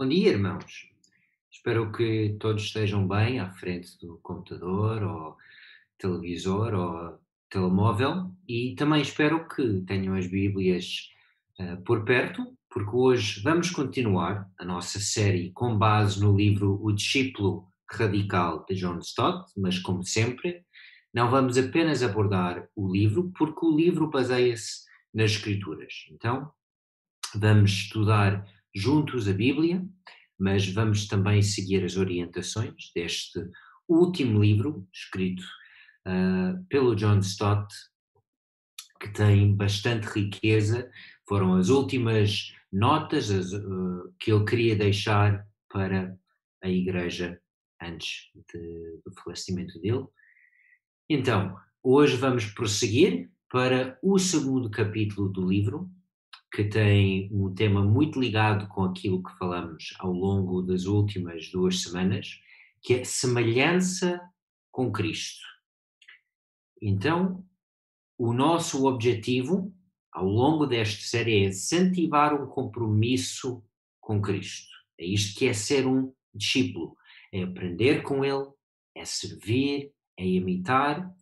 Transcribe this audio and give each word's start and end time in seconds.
Bom 0.00 0.08
dia, 0.08 0.30
irmãos. 0.30 0.88
Espero 1.52 1.92
que 1.92 2.34
todos 2.40 2.62
estejam 2.62 3.06
bem 3.06 3.38
à 3.38 3.50
frente 3.50 3.98
do 4.00 4.16
computador 4.22 5.02
ou 5.02 5.36
televisor 5.98 6.72
ou 6.72 7.18
telemóvel 7.50 8.34
e 8.48 8.74
também 8.76 9.02
espero 9.02 9.46
que 9.46 9.82
tenham 9.82 10.14
as 10.14 10.26
Bíblias 10.26 11.10
uh, 11.58 11.76
por 11.82 12.02
perto, 12.06 12.56
porque 12.70 12.96
hoje 12.96 13.42
vamos 13.42 13.68
continuar 13.68 14.50
a 14.58 14.64
nossa 14.64 14.98
série 14.98 15.52
com 15.52 15.76
base 15.76 16.18
no 16.18 16.34
livro 16.34 16.82
O 16.82 16.92
Discípulo 16.92 17.68
Radical 17.86 18.64
de 18.66 18.76
John 18.76 19.00
Stott, 19.00 19.52
mas 19.54 19.78
como 19.78 20.02
sempre, 20.02 20.64
não 21.12 21.30
vamos 21.30 21.58
apenas 21.58 22.02
abordar 22.02 22.66
o 22.74 22.90
livro, 22.90 23.30
porque 23.36 23.66
o 23.66 23.76
livro 23.76 24.08
baseia-se 24.08 24.80
nas 25.12 25.32
Escrituras. 25.32 25.92
Então, 26.10 26.50
vamos 27.34 27.70
estudar 27.70 28.46
juntos 28.74 29.28
a 29.28 29.32
Bíblia, 29.32 29.84
mas 30.38 30.66
vamos 30.68 31.06
também 31.06 31.42
seguir 31.42 31.84
as 31.84 31.96
orientações 31.96 32.90
deste 32.94 33.40
último 33.88 34.42
livro, 34.42 34.88
escrito 34.92 35.42
uh, 36.06 36.64
pelo 36.68 36.94
John 36.94 37.18
Stott, 37.18 37.66
que 39.00 39.08
tem 39.08 39.54
bastante 39.54 40.06
riqueza. 40.06 40.90
Foram 41.28 41.54
as 41.54 41.68
últimas 41.68 42.52
notas 42.72 43.30
as, 43.30 43.52
uh, 43.52 44.14
que 44.18 44.32
ele 44.32 44.44
queria 44.44 44.76
deixar 44.76 45.46
para 45.68 46.16
a 46.62 46.68
Igreja 46.68 47.40
antes 47.82 48.30
de, 48.52 49.00
do 49.04 49.12
falecimento 49.22 49.78
dele. 49.80 50.06
Então, 51.08 51.56
hoje 51.82 52.16
vamos 52.16 52.46
prosseguir 52.46 53.30
para 53.50 53.98
o 54.02 54.18
segundo 54.18 54.70
capítulo 54.70 55.28
do 55.28 55.48
livro, 55.48 55.90
que 56.52 56.64
tem 56.64 57.28
um 57.32 57.54
tema 57.54 57.82
muito 57.84 58.20
ligado 58.20 58.66
com 58.68 58.84
aquilo 58.84 59.22
que 59.22 59.36
falamos 59.38 59.94
ao 59.98 60.12
longo 60.12 60.62
das 60.62 60.84
últimas 60.84 61.48
duas 61.50 61.82
semanas, 61.82 62.40
que 62.82 62.94
é 62.94 63.04
semelhança 63.04 64.20
com 64.70 64.90
Cristo. 64.90 65.46
Então, 66.82 67.44
o 68.18 68.32
nosso 68.32 68.86
objetivo 68.86 69.72
ao 70.12 70.26
longo 70.26 70.66
desta 70.66 71.02
série 71.04 71.44
é 71.44 71.48
incentivar 71.48 72.34
um 72.34 72.46
compromisso 72.46 73.62
com 74.00 74.20
Cristo. 74.20 74.74
É 74.98 75.04
isto 75.04 75.38
que 75.38 75.46
é 75.46 75.52
ser 75.52 75.86
um 75.86 76.12
discípulo, 76.34 76.96
é 77.32 77.42
aprender 77.42 78.02
com 78.02 78.24
Ele, 78.24 78.46
é 78.94 79.04
servir, 79.04 79.92
é 80.16 80.26
imitar, 80.26 81.14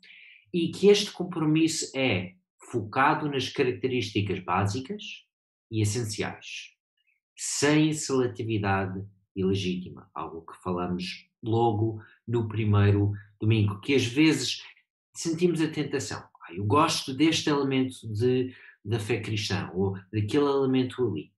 e 0.53 0.69
que 0.69 0.89
este 0.89 1.13
compromisso 1.13 1.91
é 1.95 2.35
focado 2.71 3.29
nas 3.29 3.49
características 3.49 4.41
básicas 4.41 5.25
e 5.71 5.81
essenciais, 5.81 6.75
sem 7.37 7.93
seletividade 7.93 9.05
ilegítima, 9.35 10.11
algo 10.15 10.43
que 10.43 10.57
falamos 10.63 11.29
logo 11.43 12.03
no 12.27 12.49
primeiro 12.49 13.13
domingo, 13.41 13.81
que 13.81 13.95
às 13.95 14.05
vezes 14.05 14.63
sentimos 15.15 15.61
a 15.61 15.71
tentação. 15.71 16.23
Ah, 16.43 16.53
eu 16.53 16.65
gosto 16.65 17.15
deste 17.15 17.49
elemento 17.49 18.07
de, 18.13 18.55
da 18.85 18.99
fé 18.99 19.21
cristã, 19.21 19.71
ou 19.75 19.95
daquele 20.13 20.47
elemento 20.47 21.07
ali, 21.07 21.33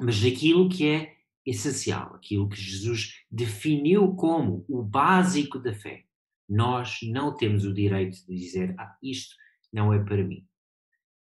mas 0.00 0.20
daquilo 0.20 0.68
que 0.68 0.88
é 0.88 1.16
essencial, 1.44 2.14
aquilo 2.14 2.48
que 2.48 2.60
Jesus 2.60 3.24
definiu 3.30 4.14
como 4.14 4.64
o 4.68 4.82
básico 4.82 5.58
da 5.58 5.74
fé. 5.74 6.04
Nós 6.48 6.98
não 7.02 7.36
temos 7.36 7.64
o 7.64 7.74
direito 7.74 8.24
de 8.26 8.34
dizer, 8.34 8.74
ah, 8.78 8.96
isto 9.02 9.34
não 9.72 9.92
é 9.92 10.02
para 10.02 10.24
mim. 10.24 10.46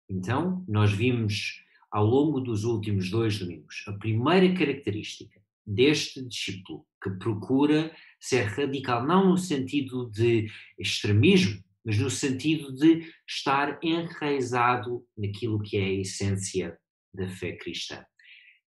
Então, 0.09 0.63
nós 0.67 0.91
vimos 0.91 1.63
ao 1.91 2.05
longo 2.05 2.39
dos 2.39 2.63
últimos 2.63 3.09
dois 3.09 3.39
domingos 3.39 3.83
a 3.87 3.93
primeira 3.93 4.53
característica 4.53 5.41
deste 5.65 6.21
discípulo 6.23 6.85
que 7.01 7.09
procura 7.11 7.95
ser 8.19 8.43
radical, 8.43 9.05
não 9.05 9.29
no 9.29 9.37
sentido 9.37 10.09
de 10.11 10.47
extremismo, 10.77 11.63
mas 11.83 11.97
no 11.97 12.09
sentido 12.09 12.73
de 12.73 13.11
estar 13.27 13.79
enraizado 13.83 15.05
naquilo 15.17 15.61
que 15.61 15.77
é 15.77 15.85
a 15.85 15.93
essência 16.01 16.77
da 17.13 17.27
fé 17.29 17.53
cristã. 17.53 18.03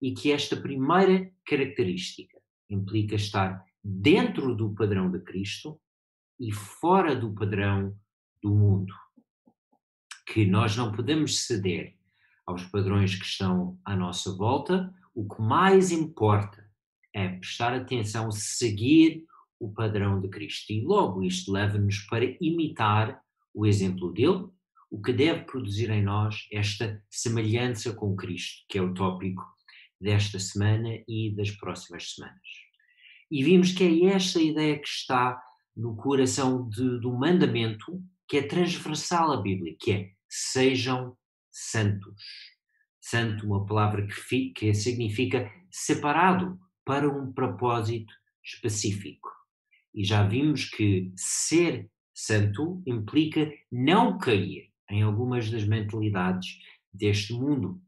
E 0.00 0.12
que 0.12 0.30
esta 0.30 0.56
primeira 0.56 1.30
característica 1.44 2.38
implica 2.70 3.16
estar 3.16 3.64
dentro 3.82 4.54
do 4.54 4.74
padrão 4.74 5.10
de 5.10 5.20
Cristo 5.20 5.80
e 6.38 6.52
fora 6.52 7.14
do 7.16 7.32
padrão 7.34 7.96
do 8.40 8.54
mundo 8.54 8.94
que 10.32 10.44
nós 10.44 10.76
não 10.76 10.92
podemos 10.92 11.40
ceder 11.40 11.94
aos 12.46 12.64
padrões 12.64 13.14
que 13.14 13.24
estão 13.24 13.78
à 13.84 13.96
nossa 13.96 14.34
volta, 14.34 14.92
o 15.14 15.26
que 15.26 15.40
mais 15.40 15.90
importa 15.90 16.68
é 17.14 17.28
prestar 17.28 17.74
atenção, 17.74 18.30
seguir 18.30 19.24
o 19.58 19.72
padrão 19.72 20.20
de 20.20 20.28
Cristo. 20.28 20.70
E 20.72 20.82
logo 20.82 21.22
isto 21.22 21.50
leva-nos 21.50 22.00
para 22.00 22.36
imitar 22.40 23.20
o 23.54 23.66
exemplo 23.66 24.12
dele, 24.12 24.46
o 24.90 25.00
que 25.00 25.12
deve 25.12 25.44
produzir 25.44 25.90
em 25.90 26.02
nós 26.02 26.46
esta 26.52 27.02
semelhança 27.10 27.92
com 27.92 28.14
Cristo, 28.14 28.64
que 28.68 28.78
é 28.78 28.82
o 28.82 28.94
tópico 28.94 29.42
desta 30.00 30.38
semana 30.38 31.02
e 31.08 31.34
das 31.34 31.50
próximas 31.50 32.14
semanas. 32.14 32.48
E 33.30 33.42
vimos 33.42 33.72
que 33.72 33.84
é 33.84 34.14
esta 34.14 34.40
ideia 34.40 34.78
que 34.78 34.88
está 34.88 35.42
no 35.76 35.96
coração 35.96 36.68
de, 36.68 37.00
do 37.00 37.12
mandamento 37.12 38.02
que 38.28 38.36
é 38.36 38.42
transversal 38.42 39.32
à 39.32 39.40
Bíblia, 39.40 39.74
que 39.78 39.92
é 39.92 40.17
sejam 40.28 41.16
santos. 41.50 42.22
Santo, 43.00 43.46
uma 43.46 43.64
palavra 43.64 44.06
que, 44.06 44.50
que 44.50 44.74
significa 44.74 45.50
separado 45.70 46.58
para 46.84 47.08
um 47.08 47.32
propósito 47.32 48.12
específico. 48.44 49.28
E 49.94 50.04
já 50.04 50.22
vimos 50.22 50.64
que 50.66 51.12
ser 51.16 51.90
santo 52.14 52.82
implica 52.86 53.50
não 53.70 54.18
cair 54.18 54.70
em 54.90 55.02
algumas 55.02 55.50
das 55.50 55.64
mentalidades 55.64 56.58
deste 56.92 57.32
mundo. 57.32 57.80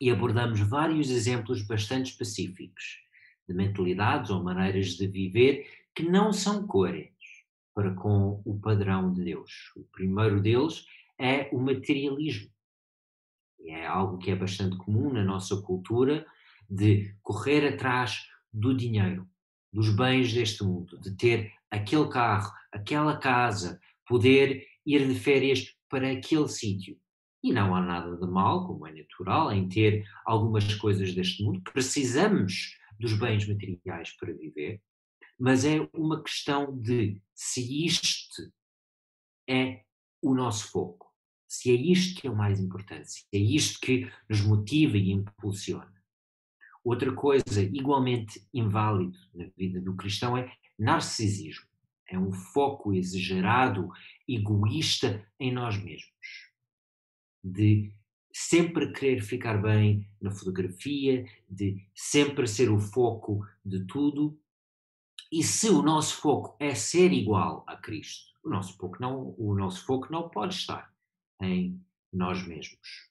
E 0.00 0.10
abordamos 0.10 0.60
vários 0.60 1.10
exemplos 1.10 1.62
bastante 1.62 2.10
específicos 2.10 2.98
de 3.48 3.54
mentalidades 3.54 4.30
ou 4.30 4.42
maneiras 4.42 4.90
de 4.90 5.06
viver 5.08 5.66
que 5.94 6.02
não 6.02 6.32
são 6.32 6.66
coerentes 6.66 7.18
para 7.74 7.94
com 7.94 8.42
o 8.44 8.58
padrão 8.60 9.12
de 9.12 9.24
Deus. 9.24 9.72
O 9.76 9.84
primeiro 9.84 10.40
deles 10.40 10.84
é 11.18 11.48
o 11.52 11.58
materialismo. 11.58 12.50
É 13.66 13.86
algo 13.86 14.18
que 14.18 14.30
é 14.30 14.36
bastante 14.36 14.76
comum 14.76 15.12
na 15.12 15.24
nossa 15.24 15.60
cultura 15.60 16.24
de 16.70 17.14
correr 17.22 17.66
atrás 17.66 18.22
do 18.52 18.74
dinheiro, 18.74 19.28
dos 19.72 19.94
bens 19.94 20.32
deste 20.32 20.62
mundo, 20.62 20.98
de 21.00 21.14
ter 21.16 21.52
aquele 21.70 22.08
carro, 22.08 22.52
aquela 22.72 23.16
casa, 23.16 23.80
poder 24.06 24.64
ir 24.86 25.06
de 25.06 25.14
férias 25.18 25.74
para 25.88 26.12
aquele 26.12 26.48
sítio. 26.48 26.98
E 27.42 27.52
não 27.52 27.74
há 27.74 27.80
nada 27.80 28.16
de 28.16 28.26
mal, 28.26 28.66
como 28.66 28.86
é 28.86 28.92
natural, 28.92 29.52
em 29.52 29.68
ter 29.68 30.04
algumas 30.24 30.74
coisas 30.74 31.14
deste 31.14 31.42
mundo. 31.42 31.60
Precisamos 31.72 32.76
dos 32.98 33.18
bens 33.18 33.46
materiais 33.46 34.16
para 34.16 34.32
viver, 34.32 34.82
mas 35.38 35.64
é 35.64 35.88
uma 35.94 36.22
questão 36.22 36.76
de 36.80 37.22
se 37.34 37.84
isto 37.84 38.52
é 39.48 39.82
o 40.20 40.34
nosso 40.34 40.70
foco 40.70 41.07
se 41.48 41.70
é 41.70 41.74
isto 41.74 42.20
que 42.20 42.26
é 42.26 42.30
o 42.30 42.36
mais 42.36 42.60
importante, 42.60 43.10
se 43.10 43.24
é 43.32 43.38
isto 43.38 43.80
que 43.80 44.10
nos 44.28 44.42
motiva 44.42 44.98
e 44.98 45.10
impulsiona. 45.10 45.92
Outra 46.84 47.12
coisa 47.12 47.62
igualmente 47.62 48.46
inválido 48.52 49.18
na 49.34 49.46
vida 49.56 49.80
do 49.80 49.96
cristão 49.96 50.36
é 50.36 50.52
narcisismo. 50.78 51.66
É 52.06 52.18
um 52.18 52.32
foco 52.32 52.92
exagerado, 52.92 53.90
egoísta 54.26 55.26
em 55.40 55.52
nós 55.52 55.76
mesmos. 55.82 56.12
De 57.42 57.92
sempre 58.32 58.92
querer 58.92 59.22
ficar 59.22 59.60
bem 59.60 60.06
na 60.20 60.30
fotografia, 60.30 61.26
de 61.48 61.86
sempre 61.94 62.46
ser 62.46 62.70
o 62.70 62.78
foco 62.78 63.46
de 63.64 63.84
tudo. 63.86 64.38
E 65.32 65.42
se 65.42 65.68
o 65.68 65.82
nosso 65.82 66.16
foco 66.16 66.56
é 66.58 66.74
ser 66.74 67.12
igual 67.12 67.64
a 67.66 67.76
Cristo, 67.76 68.32
o 68.42 68.48
nosso 68.48 68.76
foco 68.76 68.96
não, 69.00 69.34
o 69.36 69.54
nosso 69.54 69.84
foco 69.84 70.10
não 70.10 70.28
pode 70.28 70.54
estar 70.54 70.90
em 71.40 71.80
nós 72.12 72.46
mesmos. 72.46 73.08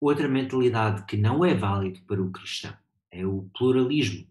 Outra 0.00 0.28
mentalidade 0.28 1.04
que 1.04 1.16
não 1.16 1.44
é 1.44 1.54
válida 1.54 2.00
para 2.06 2.22
o 2.22 2.32
cristão 2.32 2.76
é 3.10 3.26
o 3.26 3.50
pluralismo. 3.56 4.26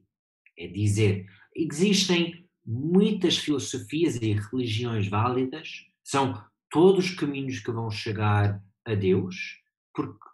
É 0.57 0.67
dizer, 0.67 1.29
existem 1.55 2.49
muitas 2.65 3.37
filosofias 3.37 4.15
e 4.15 4.33
religiões 4.33 5.07
válidas, 5.07 5.85
são 6.03 6.43
todos 6.69 7.05
os 7.05 7.15
caminhos 7.15 7.59
que 7.59 7.71
vão 7.71 7.89
chegar 7.89 8.63
a 8.85 8.95
Deus, 8.95 9.61
porque 9.93 10.27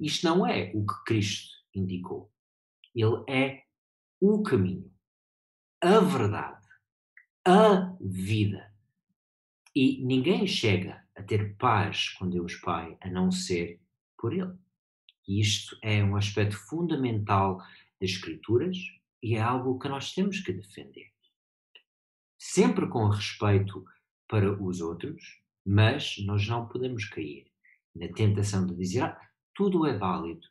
isto 0.00 0.26
não 0.26 0.46
é 0.46 0.70
o 0.74 0.86
que 0.86 1.04
Cristo 1.04 1.50
indicou. 1.74 2.32
Ele 2.94 3.24
é 3.28 3.64
o 4.20 4.42
caminho, 4.42 4.92
a 5.80 6.00
verdade, 6.00 6.66
a 7.46 7.96
vida. 8.00 8.67
E 9.80 10.04
ninguém 10.04 10.44
chega 10.44 11.06
a 11.14 11.22
ter 11.22 11.54
paz 11.56 12.08
com 12.08 12.28
Deus 12.28 12.56
Pai 12.56 12.98
a 13.00 13.08
não 13.08 13.30
ser 13.30 13.80
por 14.18 14.32
Ele. 14.32 14.58
E 15.28 15.40
isto 15.40 15.78
é 15.80 16.02
um 16.02 16.16
aspecto 16.16 16.56
fundamental 16.56 17.58
das 18.00 18.10
Escrituras 18.10 18.76
e 19.22 19.36
é 19.36 19.40
algo 19.40 19.78
que 19.78 19.88
nós 19.88 20.12
temos 20.12 20.40
que 20.40 20.52
defender. 20.52 21.12
Sempre 22.36 22.88
com 22.88 23.06
respeito 23.06 23.84
para 24.26 24.60
os 24.60 24.80
outros, 24.80 25.40
mas 25.64 26.16
nós 26.26 26.48
não 26.48 26.66
podemos 26.66 27.04
cair 27.04 27.46
na 27.94 28.08
tentação 28.08 28.66
de 28.66 28.74
dizer 28.74 29.04
ah, 29.04 29.30
tudo 29.54 29.86
é 29.86 29.96
válido, 29.96 30.48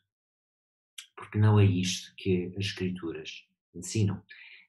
porque 1.18 1.38
não 1.38 1.60
é 1.60 1.66
isto 1.66 2.14
que 2.16 2.46
as 2.58 2.68
Escrituras 2.68 3.46
ensinam. 3.76 4.24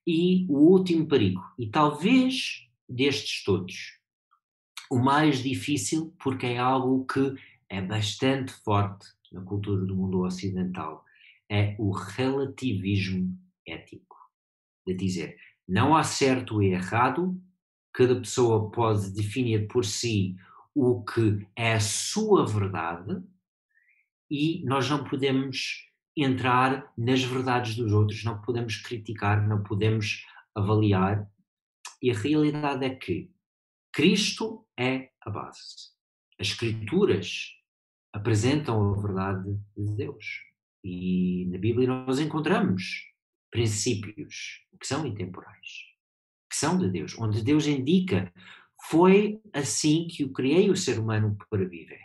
E 0.04 0.46
o 0.48 0.58
último 0.58 1.06
perigo, 1.06 1.44
e 1.56 1.70
talvez 1.70 2.68
destes 2.88 3.44
todos, 3.44 3.97
o 4.90 4.98
mais 4.98 5.42
difícil, 5.42 6.14
porque 6.22 6.46
é 6.46 6.58
algo 6.58 7.06
que 7.06 7.34
é 7.68 7.80
bastante 7.80 8.52
forte 8.52 9.06
na 9.30 9.42
cultura 9.42 9.84
do 9.84 9.94
mundo 9.94 10.22
ocidental, 10.22 11.04
é 11.50 11.76
o 11.78 11.90
relativismo 11.90 13.38
ético. 13.66 14.16
De 14.86 14.94
dizer, 14.94 15.36
não 15.66 15.94
há 15.94 16.02
certo 16.02 16.62
e 16.62 16.68
errado, 16.68 17.38
cada 17.92 18.16
pessoa 18.16 18.70
pode 18.70 19.10
definir 19.12 19.68
por 19.68 19.84
si 19.84 20.36
o 20.74 21.02
que 21.04 21.46
é 21.56 21.74
a 21.74 21.80
sua 21.80 22.46
verdade 22.46 23.22
e 24.30 24.62
nós 24.64 24.88
não 24.88 25.04
podemos 25.04 25.88
entrar 26.16 26.92
nas 26.96 27.22
verdades 27.22 27.74
dos 27.76 27.92
outros, 27.92 28.24
não 28.24 28.40
podemos 28.40 28.76
criticar, 28.76 29.46
não 29.46 29.62
podemos 29.62 30.24
avaliar. 30.54 31.28
E 32.02 32.10
a 32.10 32.14
realidade 32.14 32.84
é 32.84 32.90
que 32.90 33.30
Cristo 33.92 34.66
é 34.78 35.10
a 35.22 35.30
base. 35.30 35.90
As 36.38 36.48
Escrituras 36.48 37.50
apresentam 38.12 38.94
a 38.94 39.00
verdade 39.00 39.58
de 39.76 39.96
Deus. 39.96 40.24
E 40.84 41.46
na 41.50 41.58
Bíblia 41.58 41.88
nós 41.88 42.20
encontramos 42.20 43.04
princípios 43.50 44.64
que 44.80 44.86
são 44.86 45.04
intemporais, 45.04 45.68
que 46.48 46.56
são 46.56 46.78
de 46.78 46.88
Deus, 46.88 47.18
onde 47.18 47.42
Deus 47.42 47.66
indica 47.66 48.32
foi 48.84 49.40
assim 49.52 50.06
que 50.06 50.22
eu 50.22 50.32
criei 50.32 50.70
o 50.70 50.76
ser 50.76 50.98
humano 50.98 51.36
para 51.50 51.68
viver. 51.68 52.00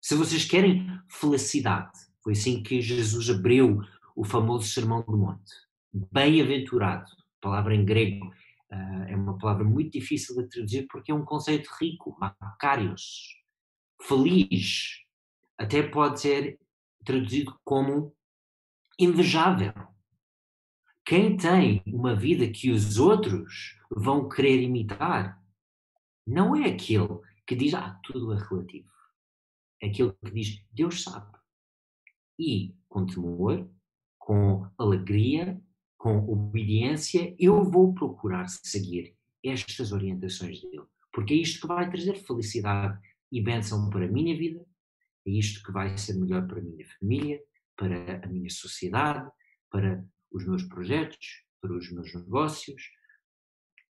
Se 0.00 0.14
vocês 0.14 0.44
querem 0.44 0.86
felicidade, 1.08 1.98
foi 2.22 2.32
assim 2.32 2.62
que 2.62 2.80
Jesus 2.80 3.28
abriu 3.28 3.82
o 4.14 4.24
famoso 4.24 4.68
Sermão 4.68 5.02
do 5.02 5.16
Monte. 5.16 5.52
Bem-aventurado, 5.92 7.10
palavra 7.40 7.74
em 7.74 7.84
grego, 7.84 8.32
é 8.70 9.16
uma 9.16 9.38
palavra 9.38 9.64
muito 9.64 9.92
difícil 9.92 10.36
de 10.36 10.48
traduzir 10.48 10.86
porque 10.90 11.12
é 11.12 11.14
um 11.14 11.24
conceito 11.24 11.68
rico, 11.80 12.16
macarios, 12.18 13.36
feliz, 14.02 15.04
até 15.58 15.82
pode 15.82 16.20
ser 16.20 16.58
traduzido 17.04 17.58
como 17.64 18.14
invejável. 18.98 19.72
Quem 21.04 21.36
tem 21.36 21.82
uma 21.86 22.16
vida 22.16 22.50
que 22.50 22.70
os 22.70 22.98
outros 22.98 23.78
vão 23.90 24.28
querer 24.28 24.60
imitar, 24.60 25.40
não 26.26 26.56
é 26.56 26.68
aquele 26.68 27.20
que 27.46 27.54
diz, 27.54 27.74
ah, 27.74 27.98
tudo 28.02 28.32
é 28.32 28.36
relativo. 28.36 28.90
É 29.80 29.86
aquele 29.86 30.12
que 30.12 30.30
diz, 30.32 30.64
Deus 30.72 31.02
sabe. 31.04 31.38
E 32.38 32.74
com 32.88 33.06
temor, 33.06 33.70
com 34.18 34.68
alegria, 34.76 35.62
com 35.96 36.18
obediência, 36.30 37.34
eu 37.38 37.64
vou 37.64 37.94
procurar 37.94 38.48
seguir 38.48 39.16
estas 39.44 39.92
orientações 39.92 40.60
dele. 40.62 40.84
Porque 41.12 41.34
é 41.34 41.36
isto 41.38 41.62
que 41.62 41.66
vai 41.66 41.88
trazer 41.90 42.16
felicidade 42.16 42.98
e 43.32 43.40
bênção 43.40 43.88
para 43.90 44.04
a 44.04 44.08
minha 44.08 44.36
vida, 44.36 44.64
é 45.26 45.30
isto 45.30 45.62
que 45.64 45.72
vai 45.72 45.96
ser 45.96 46.14
melhor 46.14 46.46
para 46.46 46.60
a 46.60 46.62
minha 46.62 46.86
família, 46.98 47.42
para 47.76 48.24
a 48.24 48.28
minha 48.28 48.50
sociedade, 48.50 49.28
para 49.70 50.04
os 50.30 50.46
meus 50.46 50.62
projetos, 50.64 51.44
para 51.60 51.72
os 51.72 51.90
meus 51.90 52.14
negócios. 52.14 52.90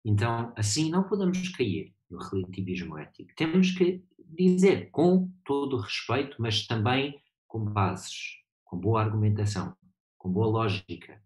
Então, 0.04 0.54
assim 0.56 0.90
não 0.90 1.04
podemos 1.04 1.50
cair 1.50 1.94
no 2.10 2.18
relativismo 2.18 2.98
ético. 2.98 3.34
Temos 3.36 3.72
que 3.72 4.04
dizer 4.18 4.90
com 4.92 5.32
todo 5.46 5.76
o 5.76 5.82
respeito, 5.82 6.38
mas 6.40 6.66
também 6.66 7.22
com 7.48 7.64
bases, 7.64 8.38
com 8.64 8.78
boa 8.78 9.02
argumentação, 9.02 9.76
com 10.18 10.32
boa 10.32 10.48
lógica, 10.48 11.22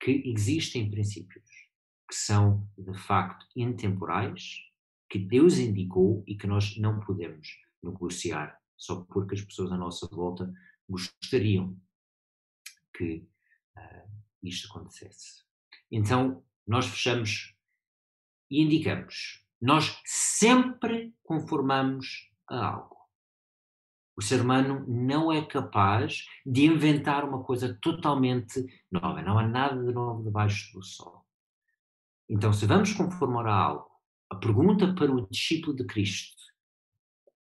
que 0.00 0.22
existem 0.26 0.90
princípios 0.90 1.44
que 2.08 2.14
são 2.14 2.68
de 2.76 2.98
facto 2.98 3.46
intemporais, 3.54 4.58
que 5.08 5.18
Deus 5.18 5.58
indicou 5.58 6.24
e 6.26 6.36
que 6.36 6.46
nós 6.46 6.76
não 6.76 7.00
podemos 7.00 7.48
negociar 7.82 8.58
só 8.76 9.02
porque 9.04 9.34
as 9.34 9.42
pessoas 9.42 9.70
à 9.72 9.76
nossa 9.76 10.08
volta 10.08 10.52
gostariam 10.88 11.78
que 12.96 13.28
uh, 13.76 14.10
isto 14.42 14.68
acontecesse. 14.68 15.44
Então, 15.90 16.44
nós 16.66 16.86
fechamos 16.86 17.54
e 18.50 18.62
indicamos 18.62 19.44
nós 19.60 20.00
sempre 20.06 21.14
conformamos 21.22 22.30
a 22.48 22.66
algo. 22.66 22.96
O 24.16 24.22
ser 24.22 24.40
humano 24.40 24.84
não 24.86 25.32
é 25.32 25.44
capaz 25.44 26.24
de 26.44 26.66
inventar 26.66 27.24
uma 27.24 27.42
coisa 27.42 27.78
totalmente 27.80 28.64
nova. 28.90 29.22
Não 29.22 29.38
há 29.38 29.46
nada 29.46 29.82
de 29.82 29.92
novo 29.92 30.22
debaixo 30.22 30.72
do 30.72 30.84
sol. 30.84 31.24
Então, 32.28 32.52
se 32.52 32.66
vamos 32.66 32.92
conformar 32.92 33.46
a 33.46 33.54
algo, 33.54 33.90
a 34.30 34.36
pergunta 34.36 34.94
para 34.94 35.10
o 35.10 35.26
discípulo 35.28 35.74
de 35.74 35.84
Cristo 35.84 36.40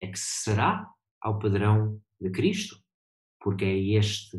é 0.02 0.08
que 0.08 0.20
será 0.20 0.90
ao 1.22 1.40
padrão 1.40 2.02
de 2.22 2.30
Cristo? 2.30 2.82
Porque 3.40 3.66
é 3.66 3.78
este 3.78 4.38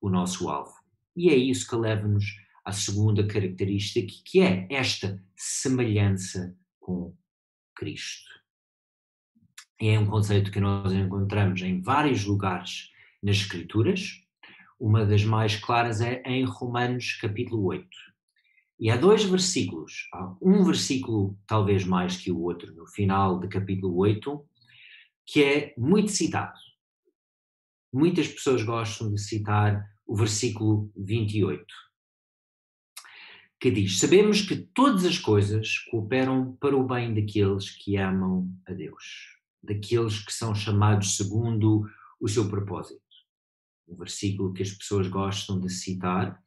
o 0.00 0.10
nosso 0.10 0.48
alvo. 0.48 0.74
E 1.16 1.30
é 1.30 1.34
isso 1.34 1.68
que 1.68 1.76
leva-nos 1.76 2.24
à 2.64 2.72
segunda 2.72 3.26
característica, 3.26 4.12
que 4.24 4.40
é 4.40 4.66
esta 4.70 5.22
semelhança 5.36 6.56
com 6.80 7.16
Cristo. 7.74 8.28
É 9.78 9.98
um 9.98 10.06
conceito 10.06 10.50
que 10.50 10.58
nós 10.58 10.90
encontramos 10.90 11.60
em 11.60 11.82
vários 11.82 12.24
lugares 12.24 12.90
nas 13.22 13.36
Escrituras. 13.36 14.22
Uma 14.80 15.04
das 15.04 15.22
mais 15.22 15.56
claras 15.56 16.00
é 16.00 16.22
em 16.24 16.44
Romanos 16.44 17.18
capítulo 17.20 17.66
8. 17.66 17.86
E 18.80 18.90
há 18.90 18.96
dois 18.96 19.24
versículos, 19.24 20.08
há 20.14 20.34
um 20.40 20.64
versículo 20.64 21.38
talvez 21.46 21.84
mais 21.84 22.16
que 22.16 22.32
o 22.32 22.40
outro, 22.40 22.74
no 22.74 22.86
final 22.86 23.38
do 23.38 23.48
capítulo 23.48 23.96
8, 23.98 24.46
que 25.26 25.42
é 25.42 25.74
muito 25.76 26.10
citado. 26.10 26.58
Muitas 27.92 28.28
pessoas 28.28 28.62
gostam 28.62 29.12
de 29.12 29.20
citar 29.20 29.86
o 30.06 30.16
versículo 30.16 30.90
28 30.96 31.64
que 33.60 33.70
diz: 33.70 33.98
Sabemos 33.98 34.42
que 34.42 34.56
todas 34.56 35.04
as 35.04 35.18
coisas 35.18 35.78
cooperam 35.90 36.56
para 36.60 36.76
o 36.76 36.86
bem 36.86 37.14
daqueles 37.14 37.70
que 37.70 37.96
amam 37.96 38.48
a 38.66 38.72
Deus, 38.72 39.35
daqueles 39.66 40.24
que 40.24 40.32
são 40.32 40.54
chamados 40.54 41.16
segundo 41.16 41.88
o 42.20 42.28
seu 42.28 42.48
propósito. 42.48 43.02
Um 43.88 43.96
versículo 43.96 44.52
que 44.52 44.62
as 44.62 44.70
pessoas 44.70 45.08
gostam 45.08 45.60
de 45.60 45.68
citar, 45.70 46.42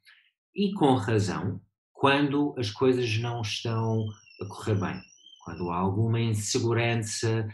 e 0.56 0.74
com 0.74 0.96
razão, 0.96 1.62
quando 1.94 2.56
as 2.58 2.72
coisas 2.72 3.18
não 3.18 3.42
estão 3.42 4.06
a 4.42 4.46
correr 4.46 4.76
bem, 4.76 5.02
quando 5.44 5.70
há 5.70 5.78
alguma 5.78 6.20
insegurança 6.20 7.48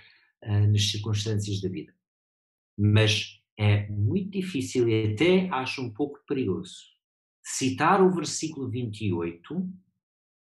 uh, 0.43 0.71
nas 0.71 0.89
circunstâncias 0.89 1.61
da 1.61 1.69
vida. 1.69 1.93
Mas 2.77 3.41
é 3.57 3.87
muito 3.89 4.31
difícil 4.31 4.87
e 4.87 5.13
até 5.13 5.49
acho 5.49 5.81
um 5.81 5.91
pouco 5.91 6.19
perigoso 6.27 6.95
citar 7.45 8.01
o 8.01 8.11
versículo 8.11 8.67
28 8.67 9.69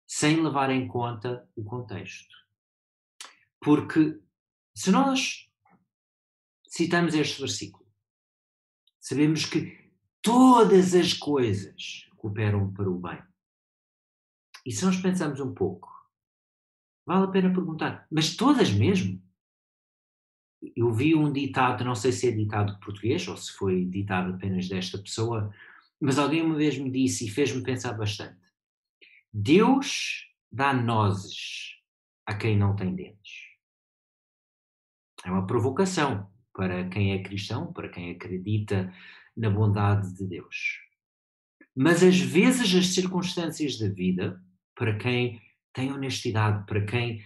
sem 0.05 0.43
levar 0.43 0.69
em 0.69 0.87
conta 0.87 1.47
o 1.55 1.63
contexto. 1.63 2.35
Porque 3.61 4.19
se 4.73 4.91
nós 4.91 5.49
citamos 6.67 7.13
este 7.13 7.39
versículo, 7.39 7.85
sabemos 8.99 9.45
que 9.45 9.91
todas 10.21 10.93
as 10.93 11.13
coisas 11.13 12.09
cooperam 12.15 12.71
para 12.73 12.89
o 12.89 12.99
bem. 12.99 13.21
E 14.65 14.71
se 14.71 14.85
nós 14.85 14.97
pensamos 14.97 15.39
um 15.39 15.53
pouco, 15.53 15.89
vale 17.05 17.25
a 17.25 17.31
pena 17.31 17.53
perguntar, 17.53 18.07
mas 18.11 18.35
todas 18.35 18.71
mesmo? 18.71 19.21
Eu 20.75 20.93
vi 20.93 21.15
um 21.15 21.33
ditado, 21.33 21.83
não 21.83 21.95
sei 21.95 22.11
se 22.11 22.27
é 22.27 22.31
ditado 22.31 22.79
português 22.79 23.27
ou 23.27 23.35
se 23.35 23.51
foi 23.53 23.83
ditado 23.85 24.35
apenas 24.35 24.69
desta 24.69 24.99
pessoa, 24.99 25.51
mas 25.99 26.19
alguém 26.19 26.43
uma 26.43 26.55
vez 26.55 26.77
me 26.77 26.91
disse 26.91 27.25
e 27.25 27.29
fez-me 27.29 27.63
pensar 27.63 27.93
bastante: 27.93 28.39
Deus 29.33 30.31
dá 30.51 30.71
nozes 30.71 31.75
a 32.25 32.35
quem 32.35 32.55
não 32.57 32.75
tem 32.75 32.93
dentes. 32.93 33.50
É 35.25 35.31
uma 35.31 35.45
provocação 35.45 36.29
para 36.53 36.87
quem 36.89 37.13
é 37.13 37.23
cristão, 37.23 37.71
para 37.71 37.89
quem 37.89 38.11
acredita 38.11 38.93
na 39.35 39.49
bondade 39.49 40.13
de 40.15 40.25
Deus. 40.25 40.79
Mas 41.75 42.03
às 42.03 42.19
vezes 42.19 42.75
as 42.75 42.87
circunstâncias 42.87 43.77
da 43.77 43.87
vida, 43.87 44.41
para 44.75 44.97
quem 44.97 45.41
tem 45.73 45.91
honestidade, 45.91 46.65
para 46.65 46.85
quem 46.85 47.23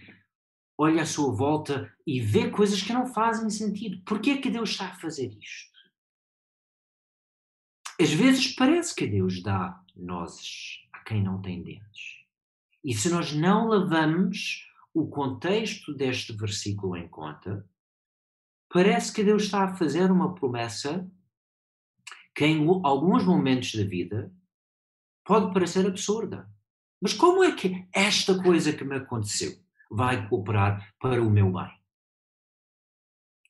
olha 0.78 1.02
à 1.02 1.06
sua 1.06 1.34
volta 1.34 1.92
e 2.06 2.20
vê 2.20 2.50
coisas 2.50 2.82
que 2.82 2.92
não 2.92 3.06
fazem 3.06 3.50
sentido. 3.50 4.02
Por 4.04 4.20
que 4.20 4.30
é 4.30 4.36
que 4.38 4.50
Deus 4.50 4.70
está 4.70 4.88
a 4.88 4.94
fazer 4.94 5.32
isto? 5.32 5.76
às 8.00 8.12
vezes 8.12 8.54
parece 8.54 8.94
que 8.94 9.06
Deus 9.06 9.42
dá 9.42 9.82
nozes 9.94 10.86
a 10.92 10.98
quem 11.00 11.22
não 11.22 11.40
tem 11.40 11.62
dentes. 11.62 12.16
E 12.84 12.94
se 12.94 13.08
nós 13.08 13.32
não 13.32 13.68
levamos 13.68 14.68
o 14.92 15.08
contexto 15.08 15.94
deste 15.94 16.32
versículo 16.34 16.96
em 16.96 17.08
conta, 17.08 17.66
parece 18.68 19.12
que 19.12 19.24
Deus 19.24 19.44
está 19.44 19.64
a 19.64 19.74
fazer 19.76 20.10
uma 20.10 20.34
promessa 20.34 21.10
que 22.34 22.44
em 22.44 22.66
alguns 22.84 23.24
momentos 23.24 23.74
da 23.74 23.84
vida 23.84 24.32
pode 25.24 25.52
parecer 25.52 25.86
absurda. 25.86 26.50
Mas 27.00 27.12
como 27.12 27.42
é 27.42 27.54
que 27.54 27.88
esta 27.92 28.40
coisa 28.42 28.72
que 28.72 28.84
me 28.84 28.96
aconteceu 28.96 29.52
vai 29.90 30.28
cooperar 30.28 30.94
para 31.00 31.22
o 31.22 31.30
meu 31.30 31.52
bem? 31.52 31.70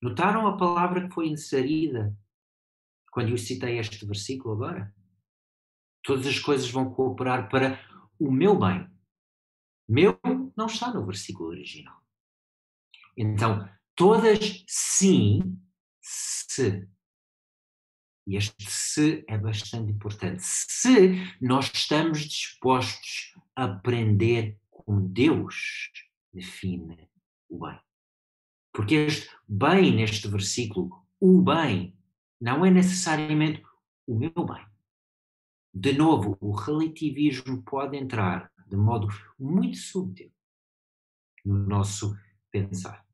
Notaram 0.00 0.46
a 0.46 0.56
palavra 0.56 1.08
que 1.08 1.14
foi 1.14 1.28
inserida 1.28 2.16
quando 3.10 3.30
eu 3.30 3.38
citei 3.38 3.78
este 3.78 4.04
versículo 4.04 4.54
agora? 4.54 4.94
Todas 6.02 6.26
as 6.26 6.38
coisas 6.38 6.70
vão 6.70 6.92
cooperar 6.92 7.48
para 7.48 7.80
o 8.18 8.30
meu 8.30 8.58
bem. 8.58 8.88
Meu 9.88 10.18
não 10.56 10.66
está 10.66 10.92
no 10.92 11.04
versículo 11.04 11.48
original. 11.48 12.00
Então, 13.16 13.68
todas 13.96 14.64
sim, 14.68 15.58
se. 16.00 16.88
E 18.28 18.36
este 18.36 18.70
se 18.70 19.24
é 19.28 19.38
bastante 19.38 19.90
importante. 19.90 20.42
Se 20.42 21.14
nós 21.40 21.70
estamos 21.72 22.20
dispostos 22.20 23.34
a 23.54 23.64
aprender 23.64 24.58
como 24.70 25.08
Deus 25.08 25.90
define 26.32 27.08
o 27.48 27.60
bem. 27.60 27.80
Porque 28.72 28.94
este 28.94 29.30
bem 29.48 29.94
neste 29.94 30.28
versículo, 30.28 31.06
o 31.18 31.40
bem, 31.40 31.96
não 32.40 32.64
é 32.64 32.70
necessariamente 32.70 33.62
o 34.06 34.18
meu 34.18 34.32
bem. 34.32 34.66
De 35.72 35.92
novo, 35.92 36.36
o 36.40 36.52
relativismo 36.52 37.62
pode 37.62 37.96
entrar 37.96 38.52
de 38.66 38.76
modo 38.76 39.08
muito 39.38 39.78
sutil 39.78 40.32
no 41.44 41.66
nosso 41.66 42.18
pensar. 42.50 43.05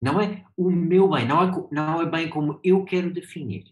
Não 0.00 0.20
é 0.20 0.44
o 0.56 0.70
meu 0.70 1.08
bem, 1.08 1.26
não 1.26 1.42
é, 1.42 1.50
não 1.72 2.02
é 2.02 2.06
bem 2.06 2.28
como 2.28 2.60
eu 2.62 2.84
quero 2.84 3.12
definir. 3.12 3.64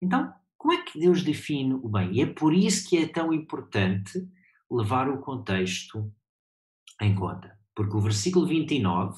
Então, 0.00 0.32
como 0.56 0.72
é 0.74 0.82
que 0.82 0.98
Deus 0.98 1.22
define 1.22 1.74
o 1.74 1.88
bem? 1.88 2.12
E 2.12 2.20
é 2.20 2.26
por 2.26 2.54
isso 2.54 2.88
que 2.88 2.98
é 2.98 3.06
tão 3.06 3.32
importante 3.32 4.28
levar 4.70 5.08
o 5.08 5.18
contexto 5.18 6.12
em 7.00 7.14
conta. 7.14 7.58
Porque 7.74 7.96
o 7.96 8.00
versículo 8.00 8.46
29 8.46 9.16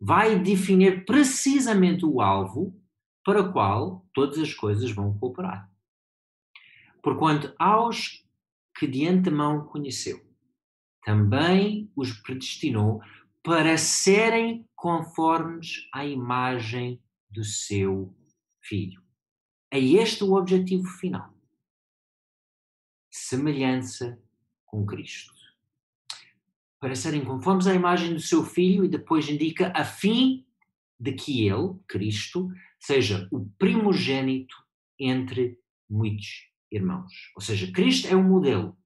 vai 0.00 0.38
definir 0.38 1.04
precisamente 1.04 2.04
o 2.04 2.20
alvo 2.20 2.80
para 3.24 3.40
o 3.40 3.52
qual 3.52 4.06
todas 4.12 4.38
as 4.38 4.54
coisas 4.54 4.90
vão 4.90 5.16
cooperar. 5.18 5.70
Porquanto 7.02 7.54
aos 7.58 8.24
que 8.76 8.86
de 8.86 9.06
antemão 9.06 9.64
conheceu, 9.66 10.20
também 11.04 11.90
os 11.96 12.12
predestinou 12.12 13.00
para 13.48 13.78
serem 13.78 14.68
conformes 14.76 15.88
à 15.90 16.04
imagem 16.04 17.02
do 17.30 17.42
seu 17.42 18.14
filho. 18.60 19.02
É 19.70 19.80
este 19.80 20.22
o 20.22 20.34
objetivo 20.34 20.86
final. 20.86 21.32
Semelhança 23.10 24.22
com 24.66 24.84
Cristo. 24.84 25.32
Para 26.78 26.94
serem 26.94 27.24
conformes 27.24 27.66
à 27.66 27.74
imagem 27.74 28.12
do 28.12 28.20
seu 28.20 28.44
filho, 28.44 28.84
e 28.84 28.88
depois 28.88 29.26
indica 29.30 29.72
a 29.74 29.82
fim 29.82 30.46
de 31.00 31.12
que 31.12 31.48
ele, 31.48 31.74
Cristo, 31.86 32.50
seja 32.78 33.26
o 33.32 33.46
primogênito 33.58 34.62
entre 34.98 35.58
muitos 35.88 36.50
irmãos. 36.70 37.32
Ou 37.34 37.40
seja, 37.40 37.72
Cristo 37.72 38.08
é 38.08 38.14
o 38.14 38.22
modelo, 38.22 38.76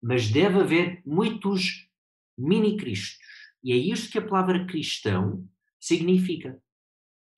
mas 0.00 0.30
deve 0.30 0.60
haver 0.60 1.02
muitos 1.04 1.90
mini-cristos. 2.38 3.18
E 3.62 3.72
é 3.72 3.76
isto 3.76 4.10
que 4.10 4.18
a 4.18 4.26
palavra 4.26 4.66
cristão 4.66 5.46
significa. 5.78 6.60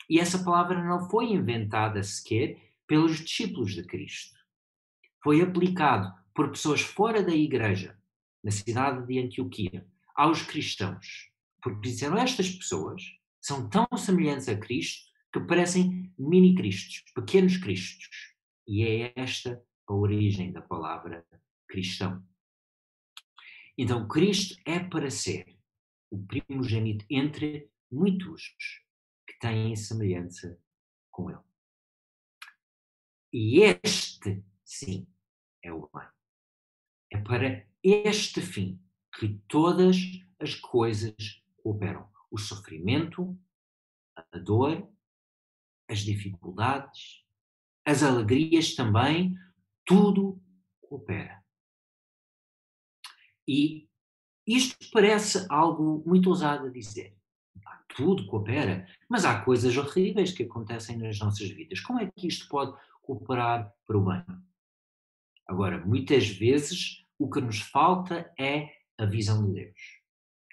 E 0.08 0.18
essa 0.18 0.42
palavra 0.42 0.82
não 0.82 1.08
foi 1.08 1.32
inventada 1.32 2.02
sequer 2.02 2.60
pelos 2.86 3.20
discípulos 3.20 3.74
de 3.74 3.84
Cristo. 3.84 4.38
Foi 5.22 5.40
aplicado 5.40 6.12
por 6.34 6.50
pessoas 6.50 6.80
fora 6.80 7.22
da 7.22 7.34
igreja, 7.34 7.98
na 8.42 8.50
cidade 8.50 9.06
de 9.06 9.18
Antioquia, 9.18 9.86
aos 10.14 10.42
cristãos. 10.42 11.30
Porque 11.62 11.88
disseram, 11.88 12.18
estas 12.18 12.50
pessoas 12.50 13.02
são 13.40 13.68
tão 13.68 13.86
semelhantes 13.96 14.48
a 14.48 14.56
Cristo 14.56 15.10
que 15.32 15.40
parecem 15.40 16.12
mini-cristos, 16.18 17.04
pequenos 17.14 17.56
cristos. 17.56 18.34
E 18.66 18.84
é 18.84 19.12
esta 19.16 19.62
a 19.88 19.94
origem 19.94 20.52
da 20.52 20.60
palavra 20.60 21.24
cristão. 21.68 22.22
Então, 23.76 24.06
Cristo 24.06 24.60
é 24.66 24.78
para 24.78 25.10
ser 25.10 25.56
o 26.12 26.26
primogênito 26.26 27.06
entre 27.08 27.70
muitos 27.90 28.54
que 29.26 29.38
têm 29.40 29.74
semelhança 29.74 30.60
com 31.10 31.30
Ele. 31.30 31.40
E 33.32 33.60
este, 33.60 34.44
sim, 34.62 35.06
é 35.62 35.72
o 35.72 35.88
bem. 35.88 36.06
É 37.12 37.18
para 37.18 37.66
este 37.82 38.42
fim 38.42 38.78
que 39.18 39.40
todas 39.48 39.96
as 40.38 40.54
coisas 40.54 41.14
cooperam. 41.56 42.12
O 42.30 42.36
sofrimento, 42.36 43.38
a 44.14 44.38
dor, 44.38 44.86
as 45.88 46.00
dificuldades, 46.00 47.24
as 47.86 48.02
alegrias 48.02 48.74
também, 48.74 49.34
tudo 49.86 50.42
coopera. 50.82 51.42
E 53.48 53.88
isto 54.46 54.90
parece 54.92 55.46
algo 55.48 56.02
muito 56.06 56.28
ousado 56.28 56.66
a 56.66 56.70
dizer. 56.70 57.16
Tudo 57.94 58.26
coopera, 58.26 58.86
mas 59.08 59.24
há 59.24 59.40
coisas 59.40 59.76
horríveis 59.76 60.32
que 60.32 60.44
acontecem 60.44 60.96
nas 60.96 61.18
nossas 61.18 61.50
vidas. 61.50 61.80
Como 61.80 62.00
é 62.00 62.10
que 62.10 62.26
isto 62.26 62.48
pode 62.48 62.74
cooperar 63.02 63.70
para 63.86 63.98
o 63.98 64.04
bem? 64.04 64.24
Agora, 65.46 65.84
muitas 65.84 66.26
vezes 66.28 67.04
o 67.18 67.28
que 67.28 67.40
nos 67.40 67.60
falta 67.60 68.32
é 68.38 68.70
a 68.98 69.04
visão 69.04 69.46
de 69.46 69.52
Deus, 69.52 69.80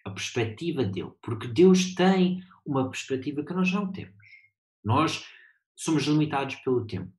a 0.03 0.09
perspectiva 0.09 0.83
dele, 0.83 1.11
porque 1.21 1.47
Deus 1.47 1.93
tem 1.95 2.43
uma 2.65 2.89
perspectiva 2.89 3.43
que 3.43 3.53
nós 3.53 3.71
não 3.71 3.91
temos. 3.91 4.25
Nós 4.83 5.25
somos 5.75 6.03
limitados 6.03 6.55
pelo 6.57 6.85
tempo. 6.85 7.13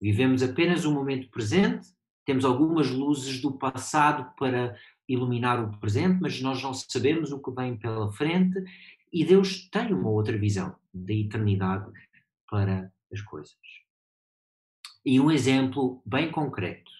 Vivemos 0.00 0.42
apenas 0.42 0.84
o 0.84 0.92
momento 0.92 1.28
presente, 1.30 1.88
temos 2.24 2.44
algumas 2.44 2.90
luzes 2.90 3.40
do 3.40 3.58
passado 3.58 4.32
para 4.36 4.78
iluminar 5.08 5.64
o 5.64 5.78
presente, 5.78 6.20
mas 6.20 6.40
nós 6.40 6.62
não 6.62 6.74
sabemos 6.74 7.32
o 7.32 7.40
que 7.40 7.50
vem 7.50 7.76
pela 7.76 8.12
frente 8.12 8.62
e 9.12 9.24
Deus 9.24 9.68
tem 9.70 9.92
uma 9.92 10.10
outra 10.10 10.36
visão 10.36 10.76
da 10.92 11.14
eternidade 11.14 11.90
para 12.48 12.92
as 13.12 13.20
coisas. 13.22 13.56
E 15.04 15.18
um 15.18 15.30
exemplo 15.30 16.02
bem 16.04 16.30
concreto, 16.30 16.90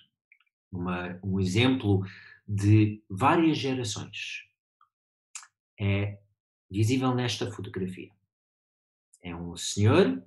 uma, 0.73 1.19
um 1.23 1.38
exemplo 1.38 2.03
de 2.47 3.03
várias 3.09 3.59
gerações, 3.59 4.47
é 5.79 6.19
visível 6.71 7.15
nesta 7.15 7.50
fotografia. 7.50 8.11
É 9.23 9.35
um 9.35 9.57
senhor, 9.57 10.23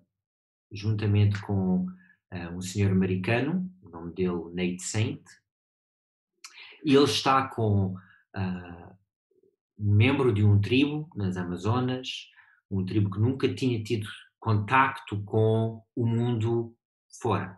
juntamente 0.71 1.41
com 1.41 1.85
uh, 1.85 2.55
um 2.55 2.61
senhor 2.61 2.91
americano, 2.91 3.71
o 3.81 3.89
nome 3.89 4.13
dele 4.13 4.49
Nate 4.53 4.83
Saint, 4.83 5.23
e 6.83 6.95
ele 6.95 7.05
está 7.05 7.47
com 7.47 7.93
uh, 7.93 8.97
um 9.77 9.95
membro 9.95 10.33
de 10.33 10.43
um 10.43 10.59
tribo 10.59 11.09
nas 11.15 11.37
Amazonas, 11.37 12.29
um 12.69 12.85
tribo 12.85 13.09
que 13.09 13.19
nunca 13.19 13.53
tinha 13.53 13.83
tido 13.83 14.07
contacto 14.39 15.21
com 15.23 15.83
o 15.95 16.05
mundo 16.05 16.75
fora. 17.21 17.57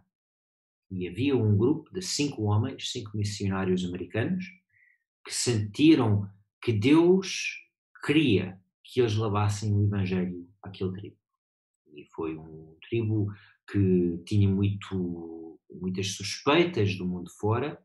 E 0.91 1.07
havia 1.07 1.35
um 1.35 1.57
grupo 1.57 1.91
de 1.91 2.01
cinco 2.01 2.43
homens, 2.43 2.91
cinco 2.91 3.17
missionários 3.17 3.85
americanos, 3.85 4.45
que 5.25 5.33
sentiram 5.33 6.29
que 6.61 6.71
Deus 6.71 7.61
queria 8.05 8.59
que 8.83 8.99
eles 8.99 9.15
levassem 9.15 9.73
o 9.73 9.83
Evangelho 9.83 10.47
àquele 10.61 10.91
tribo. 10.91 11.17
E 11.93 12.05
foi 12.13 12.37
um 12.37 12.75
tribo 12.87 13.33
que 13.71 14.21
tinha 14.25 14.47
muito, 14.47 15.59
muitas 15.69 16.15
suspeitas 16.15 16.95
do 16.95 17.05
mundo 17.05 17.31
fora, 17.39 17.81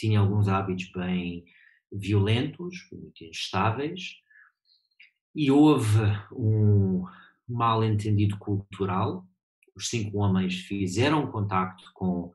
tinha 0.00 0.18
alguns 0.18 0.48
hábitos 0.48 0.90
bem 0.92 1.44
violentos, 1.92 2.88
muito 2.90 3.22
instáveis, 3.24 4.16
e 5.34 5.50
houve 5.50 6.00
um 6.32 7.04
mal 7.46 7.84
entendido 7.84 8.38
cultural. 8.38 9.26
Os 9.76 9.88
cinco 9.88 10.18
homens 10.18 10.60
fizeram 10.60 11.30
contacto 11.30 11.90
com 11.94 12.26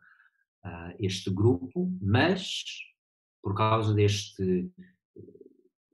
uh, 0.66 0.96
este 1.00 1.30
grupo, 1.30 1.92
mas 2.02 2.64
por 3.42 3.56
causa 3.56 3.94
deste 3.94 4.72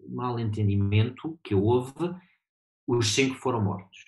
mal 0.09 0.39
entendimento 0.39 1.39
que 1.43 1.55
houve, 1.55 2.15
os 2.87 3.07
cinco 3.13 3.35
foram 3.35 3.63
mortos. 3.63 3.99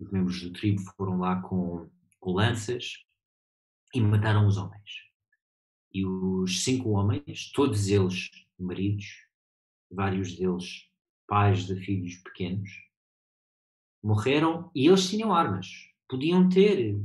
Os 0.00 0.10
membros 0.10 0.40
do 0.42 0.52
tribo 0.52 0.80
foram 0.96 1.18
lá 1.18 1.40
com, 1.42 1.90
com 2.20 2.32
lanças 2.32 3.04
e 3.94 4.00
mataram 4.00 4.46
os 4.46 4.56
homens. 4.56 5.13
E 5.94 6.04
os 6.04 6.64
cinco 6.64 6.90
homens, 6.90 7.52
todos 7.52 7.86
eles 7.88 8.30
maridos, 8.58 9.06
vários 9.90 10.36
deles 10.36 10.90
pais 11.26 11.66
de 11.66 11.76
filhos 11.76 12.16
pequenos, 12.16 12.70
morreram 14.02 14.70
e 14.74 14.88
eles 14.88 15.08
tinham 15.08 15.32
armas. 15.32 15.68
Podiam 16.08 16.48
ter 16.48 17.00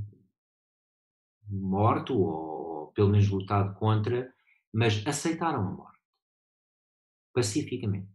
morto 1.47 2.17
ou 2.17 2.91
pelo 2.93 3.09
menos 3.09 3.29
lutado 3.29 3.77
contra, 3.77 4.33
mas 4.73 5.05
aceitaram 5.05 5.59
a 5.59 5.71
morte 5.71 5.99
pacificamente. 7.33 8.11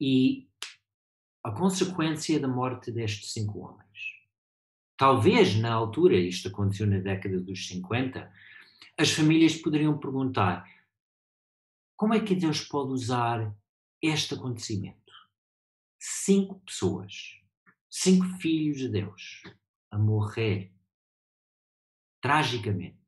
E 0.00 0.48
a 1.42 1.50
consequência 1.50 2.38
da 2.38 2.48
morte 2.48 2.92
destes 2.92 3.32
cinco 3.32 3.58
homens. 3.60 3.83
Talvez 4.96 5.56
na 5.56 5.72
altura, 5.72 6.16
isto 6.16 6.48
aconteceu 6.48 6.86
na 6.86 6.98
década 6.98 7.40
dos 7.40 7.66
50, 7.66 8.32
as 8.98 9.10
famílias 9.10 9.56
poderiam 9.56 9.98
perguntar: 9.98 10.64
como 11.96 12.14
é 12.14 12.20
que 12.20 12.34
Deus 12.34 12.60
pode 12.60 12.92
usar 12.92 13.54
este 14.00 14.34
acontecimento? 14.34 15.12
Cinco 15.98 16.60
pessoas, 16.60 17.40
cinco 17.90 18.26
filhos 18.38 18.78
de 18.78 18.88
Deus, 18.88 19.42
a 19.90 19.98
morrer 19.98 20.72
tragicamente, 22.20 22.98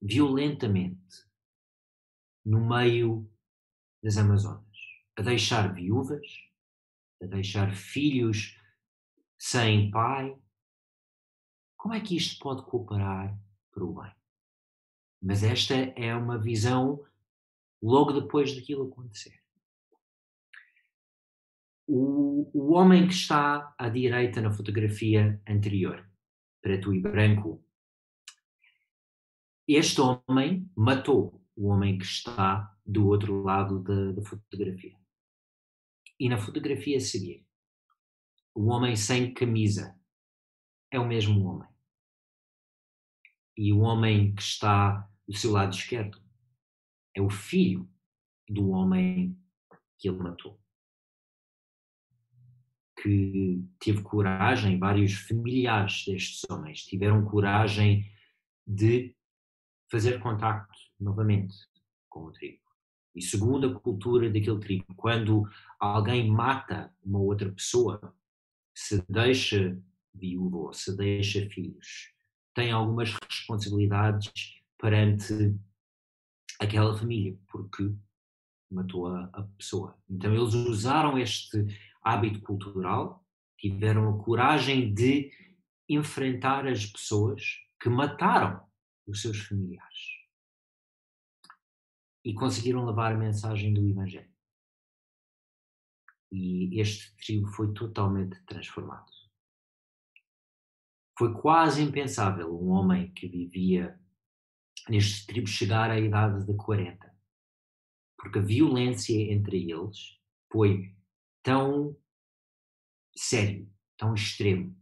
violentamente, 0.00 1.26
no 2.44 2.66
meio 2.66 3.30
das 4.02 4.16
Amazonas, 4.16 4.64
a 5.16 5.22
deixar 5.22 5.74
viúvas, 5.74 6.26
a 7.22 7.26
deixar 7.26 7.74
filhos 7.74 8.58
sem 9.38 9.90
pai. 9.90 10.39
Como 11.80 11.94
é 11.94 12.00
que 12.00 12.14
isto 12.14 12.38
pode 12.38 12.62
cooperar 12.66 13.34
para 13.72 13.82
o 13.82 13.94
bem? 13.94 14.12
Mas 15.22 15.42
esta 15.42 15.74
é 15.74 16.14
uma 16.14 16.36
visão 16.36 17.02
logo 17.82 18.12
depois 18.12 18.54
daquilo 18.54 18.86
acontecer. 18.86 19.42
O, 21.86 22.50
o 22.52 22.74
homem 22.74 23.08
que 23.08 23.14
está 23.14 23.74
à 23.78 23.88
direita 23.88 24.42
na 24.42 24.52
fotografia 24.52 25.42
anterior, 25.48 26.06
preto 26.60 26.92
e 26.92 27.00
branco, 27.00 27.64
este 29.66 30.02
homem 30.02 30.70
matou 30.76 31.42
o 31.56 31.68
homem 31.68 31.96
que 31.96 32.04
está 32.04 32.76
do 32.84 33.06
outro 33.06 33.42
lado 33.42 33.82
da, 33.82 34.12
da 34.12 34.22
fotografia. 34.22 34.98
E 36.18 36.28
na 36.28 36.36
fotografia 36.36 36.98
a 36.98 37.00
seguir, 37.00 37.46
o 38.54 38.66
homem 38.66 38.94
sem 38.96 39.32
camisa 39.32 39.98
é 40.90 41.00
o 41.00 41.08
mesmo 41.08 41.42
homem. 41.46 41.69
E 43.56 43.72
o 43.72 43.80
homem 43.80 44.34
que 44.34 44.42
está 44.42 45.08
do 45.26 45.36
seu 45.36 45.52
lado 45.52 45.74
esquerdo 45.74 46.20
é 47.14 47.20
o 47.20 47.30
filho 47.30 47.88
do 48.48 48.70
homem 48.70 49.38
que 49.98 50.08
ele 50.08 50.18
matou. 50.18 50.60
Que 53.02 53.64
teve 53.78 54.02
coragem, 54.02 54.78
vários 54.78 55.14
familiares 55.14 56.04
destes 56.06 56.42
homens 56.50 56.84
tiveram 56.84 57.24
coragem 57.24 58.10
de 58.66 59.14
fazer 59.90 60.20
contacto 60.20 60.78
novamente 60.98 61.54
com 62.08 62.26
o 62.26 62.32
tribo. 62.32 62.60
E 63.14 63.22
segundo 63.22 63.68
a 63.68 63.80
cultura 63.80 64.30
daquele 64.30 64.60
tribo, 64.60 64.94
quando 64.94 65.48
alguém 65.78 66.30
mata 66.30 66.94
uma 67.02 67.18
outra 67.18 67.50
pessoa, 67.50 68.14
se 68.74 69.04
deixa 69.08 69.76
viúvo 70.14 70.66
ou 70.66 70.72
se 70.72 70.96
deixa 70.96 71.48
filhos, 71.50 72.12
tem 72.54 72.72
algumas 72.72 73.12
responsabilidades 73.14 74.60
perante 74.78 75.56
aquela 76.58 76.96
família, 76.96 77.38
porque 77.48 77.94
matou 78.70 79.08
a, 79.08 79.24
a 79.32 79.42
pessoa. 79.56 79.96
Então 80.08 80.32
eles 80.32 80.54
usaram 80.54 81.18
este 81.18 81.66
hábito 82.02 82.40
cultural, 82.42 83.24
tiveram 83.58 84.08
a 84.08 84.24
coragem 84.24 84.92
de 84.92 85.30
enfrentar 85.88 86.66
as 86.66 86.86
pessoas 86.86 87.42
que 87.80 87.88
mataram 87.88 88.64
os 89.06 89.20
seus 89.20 89.38
familiares 89.38 90.20
e 92.24 92.34
conseguiram 92.34 92.84
levar 92.84 93.12
a 93.12 93.18
mensagem 93.18 93.72
do 93.72 93.86
Evangelho. 93.88 94.30
E 96.30 96.80
este 96.80 97.16
trio 97.16 97.46
foi 97.48 97.72
totalmente 97.72 98.40
transformado. 98.44 99.10
Foi 101.20 101.34
quase 101.34 101.82
impensável 101.82 102.50
um 102.50 102.70
homem 102.70 103.12
que 103.12 103.28
vivia 103.28 104.00
neste 104.88 105.26
tribo 105.26 105.46
chegar 105.46 105.90
à 105.90 106.00
idade 106.00 106.46
de 106.46 106.56
40, 106.56 107.14
porque 108.16 108.38
a 108.38 108.42
violência 108.42 109.30
entre 109.30 109.70
eles 109.70 110.18
foi 110.50 110.96
tão 111.42 111.94
sério, 113.14 113.70
tão 113.98 114.14
extremo, 114.14 114.74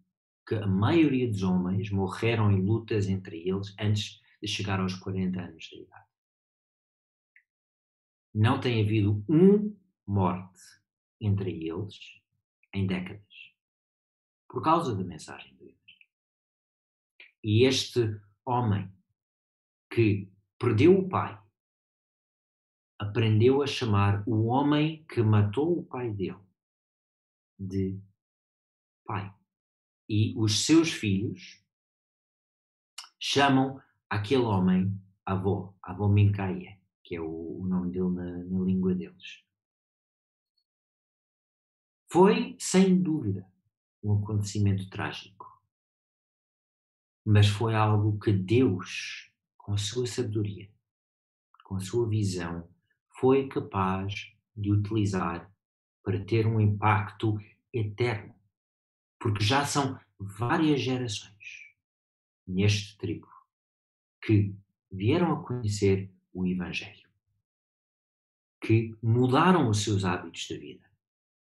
que 0.46 0.55
a 0.55 0.64
maioria 0.64 1.29
dos 1.29 1.42
homens 1.42 1.90
morreram 1.90 2.53
em 2.53 2.62
lutas 2.62 3.09
entre 3.09 3.38
eles 3.38 3.74
antes 3.77 4.20
de 4.40 4.46
chegar 4.46 4.79
aos 4.79 4.94
40 4.94 5.40
anos 5.40 5.64
de 5.64 5.83
idade. 5.83 6.07
Não 8.33 8.61
tem 8.61 8.85
havido 8.85 9.24
um 9.29 9.77
morte 10.07 10.62
entre 11.20 11.66
eles 11.66 11.98
em 12.72 12.87
décadas, 12.87 13.27
por 14.48 14.62
causa 14.62 14.94
da 14.94 15.03
mensagem 15.03 15.53
de 15.57 15.64
Deus. 15.64 15.78
E 17.42 17.64
este 17.64 18.20
homem 18.44 18.92
que 19.90 20.31
perdeu 20.59 20.98
o 20.98 21.09
pai 21.09 21.40
aprendeu 22.98 23.62
a 23.62 23.66
chamar 23.66 24.24
o 24.27 24.46
homem 24.46 25.05
que 25.07 25.22
matou 25.22 25.79
o 25.79 25.85
pai 25.85 26.11
dele 26.11 26.40
de 27.59 28.01
pai. 29.05 29.35
E 30.09 30.35
os 30.37 30.64
seus 30.64 30.90
filhos 30.90 31.62
chamam 33.20 33.81
aquele 34.09 34.42
homem 34.42 35.01
avô, 35.24 35.74
avô 35.83 36.09
Mincaia, 36.09 36.81
que 37.03 37.16
é 37.16 37.20
o, 37.20 37.61
o 37.61 37.66
nome 37.66 37.90
dele 37.90 38.11
na, 38.11 38.44
na 38.44 38.64
língua 38.64 38.94
deles. 38.94 39.44
Foi, 42.11 42.57
sem 42.59 43.03
dúvida, 43.03 43.46
um 44.03 44.22
acontecimento 44.22 44.88
trágico. 44.88 45.46
Mas 47.31 47.47
foi 47.47 47.75
algo 47.75 48.19
que 48.19 48.33
Deus, 48.33 49.31
com 49.59 49.75
a 49.75 49.77
sua 49.77 50.07
sabedoria, 50.07 50.67
com 51.62 51.77
a 51.77 51.81
sua 51.81 52.09
visão, 52.09 52.67
foi 53.21 53.47
capaz 53.49 54.33
de 54.57 54.73
utilizar 54.73 55.53
para 56.03 56.25
ter 56.25 56.47
um 56.47 56.59
impacto 56.59 57.38
eterno. 57.71 58.35
Porque 59.21 59.45
já 59.45 59.67
são 59.67 60.01
várias 60.19 60.81
gerações 60.81 61.75
neste 62.47 62.97
tribo 62.97 63.29
que 64.25 64.57
vieram 64.91 65.35
a 65.35 65.45
conhecer 65.45 66.11
o 66.33 66.47
Evangelho, 66.47 67.11
que 68.59 68.97
mudaram 69.03 69.69
os 69.69 69.85
seus 69.85 70.03
hábitos 70.03 70.47
de 70.49 70.57
vida, 70.57 70.91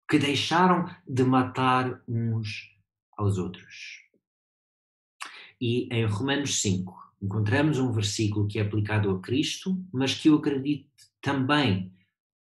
que 0.09 0.17
deixaram 0.17 0.85
de 1.09 1.25
matar 1.25 2.01
uns 2.07 2.73
aos 3.17 3.37
outros. 3.37 4.12
E 5.63 5.89
em 5.93 6.05
Romanos 6.07 6.61
5 6.61 6.93
encontramos 7.23 7.79
um 7.79 7.93
versículo 7.93 8.49
que 8.49 8.59
é 8.59 8.63
aplicado 8.63 9.09
a 9.13 9.21
Cristo, 9.21 9.81
mas 9.93 10.13
que 10.13 10.29
eu 10.29 10.35
acredito 10.35 10.91
também 11.21 11.95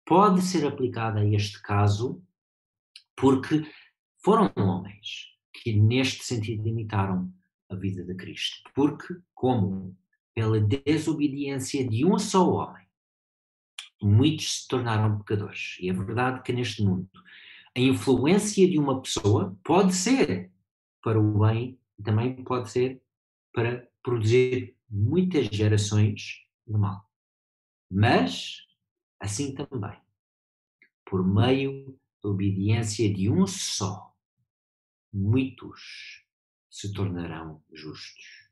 pode 0.04 0.41
ser 0.41 0.65
aplicado 0.65 1.19
a 1.19 1.26
este 1.26 1.62
caso, 1.62 2.23
porque 3.15 3.71
foram 4.17 4.52
homens 4.58 5.28
que 5.54 5.73
neste 5.73 6.23
sentido 6.23 6.67
imitaram 6.67 7.32
a 7.69 7.76
vida 7.76 8.04
de 8.04 8.15
Cristo. 8.15 8.67
Porque, 8.73 9.15
como 9.36 9.95
pela 10.34 10.60
desobediência 10.60 11.88
de 11.88 12.04
um 12.04 12.17
só 12.17 12.49
homem, 12.49 12.88
muitos 14.02 14.62
se 14.62 14.67
tornaram 14.67 15.19
pecadores. 15.19 15.78
E 15.80 15.88
é 15.88 15.93
verdade 15.93 16.41
que 16.41 16.52
neste 16.52 16.84
mundo 16.84 17.08
a 17.78 17.80
influência 17.80 18.67
de 18.67 18.80
uma 18.80 18.99
pessoa 18.99 19.56
pode 19.63 19.93
ser 19.93 20.52
para 20.99 21.19
o 21.19 21.39
bem 21.39 21.78
e 21.99 22.02
também 22.02 22.43
pode 22.43 22.71
ser 22.71 23.03
para 23.54 23.88
produzir 24.02 24.76
muitas 24.89 25.48
gerações 25.48 26.44
de 26.68 26.74
mal. 26.74 27.10
Mas, 27.89 28.58
assim 29.20 29.54
também, 29.54 30.00
por 31.06 31.26
meio 31.26 32.00
da 32.24 32.30
obediência 32.30 33.13
de 33.13 33.30
um 33.30 33.46
só, 33.46 34.13
muitos 35.13 36.26
se 36.70 36.92
tornarão 36.92 37.63
justos. 37.72 38.50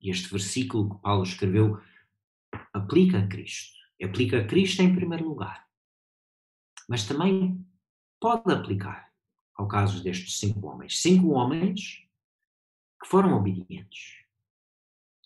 E 0.00 0.10
este 0.10 0.28
versículo 0.28 0.94
que 0.94 1.02
Paulo 1.02 1.22
escreveu 1.22 1.80
aplica 2.72 3.18
a 3.18 3.26
Cristo. 3.26 3.74
Aplica 4.02 4.40
a 4.40 4.46
Cristo 4.46 4.82
em 4.82 4.94
primeiro 4.94 5.26
lugar. 5.26 5.66
Mas 6.86 7.06
também 7.06 7.66
pode 8.20 8.52
aplicar 8.52 9.10
ao 9.54 9.66
caso 9.66 10.02
destes 10.02 10.38
cinco 10.38 10.66
homens. 10.66 11.00
Cinco 11.00 11.28
homens 11.30 12.06
que 13.00 13.08
foram 13.08 13.34
obedientes, 13.34 14.23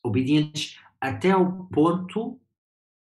obedientes 0.03 0.79
até 1.01 1.31
ao 1.31 1.67
ponto 1.67 2.41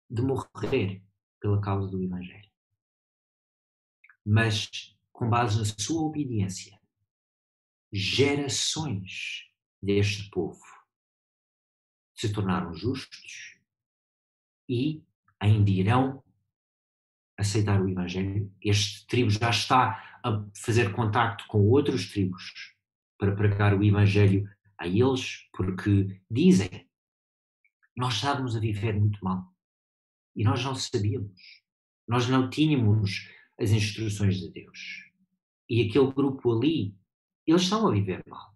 de 0.10 0.22
morrer 0.22 1.04
pela 1.40 1.60
causa 1.60 1.88
do 1.90 2.02
Evangelho. 2.02 2.50
Mas, 4.26 4.96
com 5.12 5.30
base 5.30 5.58
na 5.58 5.66
sua 5.66 6.02
obediência, 6.04 6.80
gerações 7.92 9.50
deste 9.82 10.30
povo 10.30 10.64
se 12.16 12.32
tornaram 12.32 12.74
justos 12.74 13.60
e 14.70 15.04
ainda 15.40 15.70
irão 15.70 16.24
aceitar 17.38 17.82
o 17.82 17.90
Evangelho. 17.90 18.52
Este 18.62 19.06
tribo 19.08 19.30
já 19.30 19.50
está 19.50 20.20
a 20.24 20.46
fazer 20.56 20.94
contacto 20.94 21.46
com 21.48 21.68
outros 21.68 22.10
tribos 22.12 22.74
para 23.18 23.36
pregar 23.36 23.78
o 23.78 23.84
Evangelho 23.84 24.50
a 24.78 24.88
eles, 24.88 25.50
porque 25.54 26.22
dizem: 26.30 26.88
Nós 27.96 28.16
estávamos 28.16 28.56
a 28.56 28.60
viver 28.60 29.00
muito 29.00 29.24
mal 29.24 29.54
e 30.36 30.44
nós 30.44 30.64
não 30.64 30.76
sabíamos, 30.76 31.42
nós 32.08 32.28
não 32.28 32.50
tínhamos 32.50 33.30
as 33.60 33.72
instruções 33.72 34.40
de 34.40 34.52
Deus. 34.52 35.12
E 35.70 35.88
aquele 35.88 36.12
grupo 36.12 36.54
ali, 36.54 36.96
eles 37.46 37.64
estão 37.64 37.88
a 37.88 37.92
viver 37.92 38.24
mal 38.28 38.54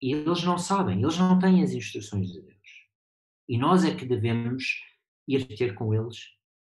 e 0.00 0.12
eles 0.12 0.42
não 0.44 0.58
sabem, 0.58 1.00
eles 1.00 1.18
não 1.18 1.38
têm 1.38 1.62
as 1.62 1.72
instruções 1.72 2.32
de 2.32 2.40
Deus. 2.40 2.56
E 3.48 3.58
nós 3.58 3.84
é 3.84 3.94
que 3.94 4.04
devemos 4.04 4.80
ir 5.26 5.46
ter 5.56 5.74
com 5.74 5.94
eles 5.94 6.18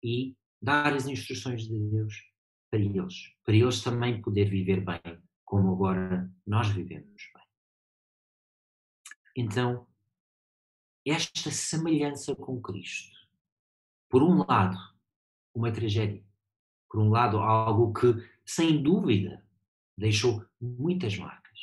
e 0.03 0.35
dar 0.61 0.93
as 0.93 1.07
instruções 1.07 1.67
de 1.67 1.77
Deus 1.77 2.13
para 2.69 2.79
eles, 2.79 3.33
para 3.45 3.55
eles 3.55 3.81
também 3.81 4.21
poder 4.21 4.49
viver 4.49 4.83
bem, 4.83 4.99
como 5.45 5.73
agora 5.73 6.31
nós 6.45 6.67
vivemos. 6.69 7.32
Então, 9.35 9.87
esta 11.05 11.49
semelhança 11.49 12.35
com 12.35 12.61
Cristo, 12.61 13.17
por 14.09 14.21
um 14.21 14.45
lado, 14.47 14.77
uma 15.53 15.71
tragédia, 15.71 16.23
por 16.89 17.01
um 17.01 17.09
lado, 17.09 17.39
algo 17.39 17.91
que, 17.93 18.13
sem 18.45 18.81
dúvida, 18.81 19.43
deixou 19.97 20.45
muitas 20.61 21.17
marcas, 21.17 21.59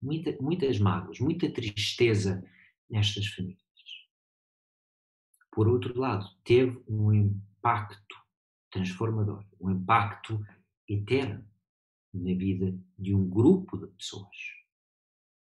muita, 0.00 0.36
muitas 0.40 0.78
mágoas, 0.78 1.18
muita 1.18 1.50
tristeza 1.50 2.44
nestas 2.88 3.26
famílias. 3.28 3.64
Por 5.50 5.68
outro 5.68 5.98
lado, 5.98 6.28
teve 6.44 6.82
um 6.86 7.12
impacto 7.14 8.14
transformador, 8.70 9.42
um 9.58 9.70
impacto 9.70 10.44
eterno 10.86 11.48
na 12.12 12.34
vida 12.34 12.78
de 12.98 13.14
um 13.14 13.26
grupo 13.26 13.78
de 13.78 13.86
pessoas 13.94 14.36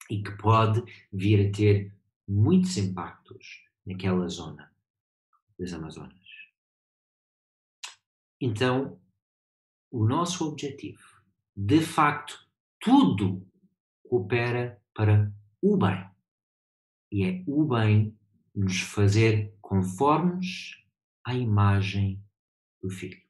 e 0.10 0.22
que 0.22 0.32
pode 0.32 0.84
vir 1.12 1.48
a 1.48 1.52
ter 1.52 1.94
muitos 2.28 2.78
impactos 2.78 3.64
naquela 3.86 4.28
zona 4.28 4.72
das 5.58 5.74
Amazonas. 5.74 6.28
Então, 8.40 9.00
o 9.90 10.06
nosso 10.06 10.48
objetivo, 10.48 11.22
de 11.56 11.82
facto, 11.82 12.48
tudo 12.80 13.48
coopera 14.04 14.82
para 14.94 15.34
o 15.62 15.78
bem. 15.78 16.10
E 17.12 17.24
é 17.26 17.44
o 17.48 17.66
bem 17.66 18.18
nos 18.54 18.82
fazer 18.82 19.56
conformes 19.62 20.84
à 21.24 21.34
imagem 21.34 22.22
do 22.82 22.90
filho. 22.90 23.22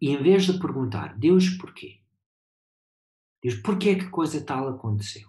E 0.00 0.10
em 0.10 0.22
vez 0.22 0.44
de 0.44 0.58
perguntar, 0.58 1.16
Deus 1.16 1.48
porquê? 1.50 2.01
Deus, 3.42 3.56
porquê 3.56 3.90
é 3.90 3.94
que 3.96 4.08
coisa 4.08 4.44
tal 4.44 4.68
aconteceu? 4.68 5.28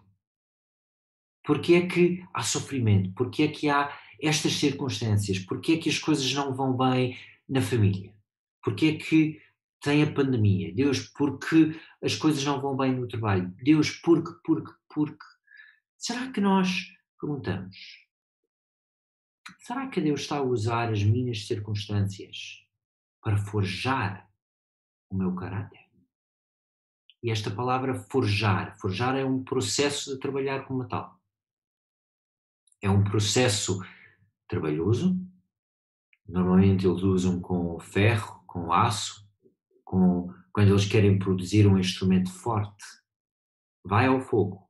Porquê 1.44 1.74
é 1.76 1.88
que 1.88 2.26
há 2.34 2.44
sofrimento? 2.44 3.12
Porquê 3.14 3.44
é 3.44 3.48
que 3.50 3.70
há 3.70 3.92
estas 4.22 4.54
circunstâncias? 4.54 5.40
Porquê 5.40 5.74
é 5.74 5.78
que 5.78 5.90
as 5.90 6.00
coisas 6.00 6.32
não 6.34 6.54
vão 6.54 6.78
bem 6.78 7.18
na 7.50 7.62
família? 7.62 8.14
Porquê 8.64 8.86
é 8.86 8.98
que 8.98 9.42
tem 9.82 10.02
a 10.02 10.12
pandemia? 10.12 10.74
Deus, 10.74 11.00
porque 11.10 11.78
as 12.02 12.16
coisas 12.16 12.44
não 12.46 12.62
vão 12.62 12.78
bem 12.78 12.94
no 12.94 13.08
trabalho? 13.08 13.54
Deus, 13.62 13.90
porque, 13.90 14.32
porque, 14.46 14.72
porque? 14.94 15.26
Será 15.98 16.32
que 16.32 16.40
nós 16.40 16.94
perguntamos, 17.20 17.78
será 19.60 19.88
que 19.88 20.02
Deus 20.02 20.22
está 20.22 20.38
a 20.38 20.42
usar 20.42 20.92
as 20.92 21.04
minhas 21.04 21.48
circunstâncias 21.48 22.66
para 23.22 23.38
forjar 23.38 24.30
o 25.10 25.16
meu 25.16 25.36
caráter? 25.36 25.83
E 27.24 27.32
esta 27.32 27.50
palavra 27.50 27.96
forjar, 27.96 28.78
forjar 28.78 29.16
é 29.16 29.24
um 29.24 29.44
processo 29.44 30.14
de 30.14 30.20
trabalhar 30.20 30.66
com 30.66 30.76
metal. 30.76 31.18
É 32.82 32.90
um 32.90 33.04
processo 33.04 33.80
trabalhoso. 34.48 35.18
Normalmente 36.28 36.86
eles 36.86 37.02
usam 37.02 37.40
com 37.40 37.80
ferro, 37.80 38.44
com 38.46 38.74
aço, 38.74 39.26
com, 39.86 40.34
quando 40.52 40.70
eles 40.70 40.86
querem 40.86 41.18
produzir 41.18 41.66
um 41.66 41.80
instrumento 41.80 42.30
forte. 42.30 42.84
Vai 43.86 44.08
ao 44.08 44.20
fogo. 44.20 44.70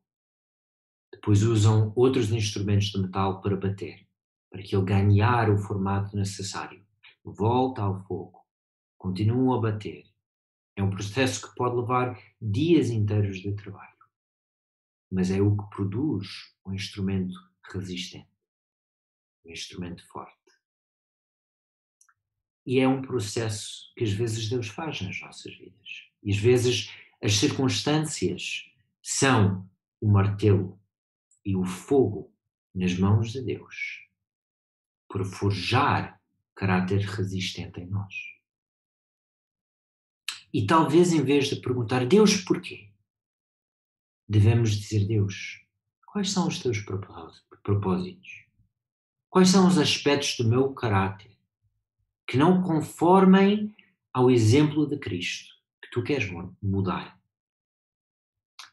Depois 1.12 1.42
usam 1.42 1.92
outros 1.96 2.32
instrumentos 2.32 2.88
de 2.88 3.02
metal 3.02 3.42
para 3.42 3.58
bater 3.58 4.08
para 4.54 4.62
que 4.62 4.76
ele 4.76 4.86
ganhar 4.86 5.50
o 5.50 5.58
formato 5.58 6.16
necessário. 6.16 6.86
Volta 7.26 7.82
ao 7.82 8.04
fogo, 8.04 8.46
continuam 9.00 9.58
a 9.58 9.60
bater. 9.60 10.12
É 10.76 10.84
um 10.84 10.90
processo 10.90 11.48
que 11.48 11.56
pode 11.56 11.76
levar 11.76 12.20
dias 12.42 12.90
inteiros 12.90 13.40
de 13.40 13.54
trabalho, 13.56 13.92
mas 15.12 15.30
é 15.30 15.42
o 15.42 15.56
que 15.56 15.70
produz 15.70 16.28
um 16.66 16.74
instrumento 16.74 17.36
resistente, 17.72 18.30
um 19.46 19.52
instrumento 19.52 20.06
forte. 20.08 20.38
E 22.66 22.80
é 22.80 22.88
um 22.88 23.02
processo 23.02 23.94
que 23.96 24.04
às 24.04 24.12
vezes 24.12 24.50
Deus 24.50 24.68
faz 24.68 25.02
nas 25.02 25.20
nossas 25.22 25.54
vidas. 25.56 26.10
E 26.24 26.32
às 26.32 26.38
vezes 26.38 26.92
as 27.22 27.36
circunstâncias 27.36 28.72
são 29.02 29.70
o 30.00 30.10
martelo 30.10 30.80
e 31.46 31.56
o 31.56 31.66
fogo 31.66 32.34
nas 32.74 32.98
mãos 32.98 33.32
de 33.32 33.42
Deus 33.42 34.08
por 35.08 35.24
forjar 35.26 36.20
caráter 36.56 37.02
resistente 37.02 37.82
em 37.82 37.86
nós. 37.86 38.33
E 40.54 40.66
talvez 40.66 41.12
em 41.12 41.24
vez 41.24 41.48
de 41.48 41.56
perguntar 41.56 42.06
Deus 42.06 42.38
porquê, 42.38 42.89
devemos 44.28 44.72
dizer 44.72 45.08
Deus, 45.08 45.62
quais 46.06 46.32
são 46.32 46.48
os 46.48 46.60
teus 46.60 46.80
propósitos? 47.63 48.46
Quais 49.30 49.50
são 49.50 49.68
os 49.68 49.78
aspectos 49.78 50.38
do 50.38 50.48
meu 50.48 50.74
caráter 50.74 51.36
que 52.28 52.38
não 52.38 52.62
conformem 52.62 53.76
ao 54.13 54.30
exemplo 54.30 54.88
de 54.88 54.98
Cristo 54.98 55.54
que 55.82 55.89
tu 55.89 56.04
queres 56.04 56.30
mudar? 56.62 57.20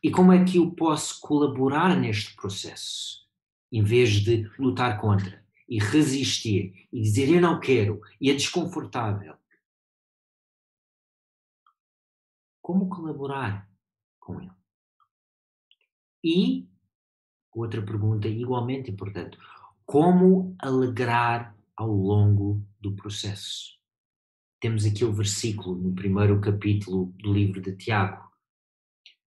E 0.02 0.10
como 0.10 0.32
é 0.32 0.44
que 0.44 0.58
eu 0.58 0.70
posso 0.72 1.18
colaborar 1.20 1.98
neste 1.98 2.36
processo 2.36 3.26
em 3.72 3.82
vez 3.82 4.10
de 4.20 4.50
lutar 4.58 5.00
contra? 5.00 5.40
e 5.70 5.78
resistir 5.78 6.88
e 6.92 7.00
dizer 7.00 7.32
eu 7.32 7.40
não 7.40 7.60
quero 7.60 8.00
e 8.20 8.28
é 8.28 8.34
desconfortável. 8.34 9.36
Como 12.70 12.88
colaborar 12.88 13.68
com 14.20 14.40
ele? 14.40 14.52
E, 16.22 16.70
outra 17.52 17.84
pergunta 17.84 18.28
igualmente 18.28 18.92
importante, 18.92 19.36
como 19.84 20.54
alegrar 20.56 21.58
ao 21.76 21.90
longo 21.92 22.64
do 22.80 22.94
processo? 22.94 23.76
Temos 24.60 24.84
aqui 24.84 25.04
o 25.04 25.12
versículo 25.12 25.74
no 25.74 25.96
primeiro 25.96 26.40
capítulo 26.40 27.06
do 27.18 27.32
livro 27.32 27.60
de 27.60 27.76
Tiago, 27.76 28.30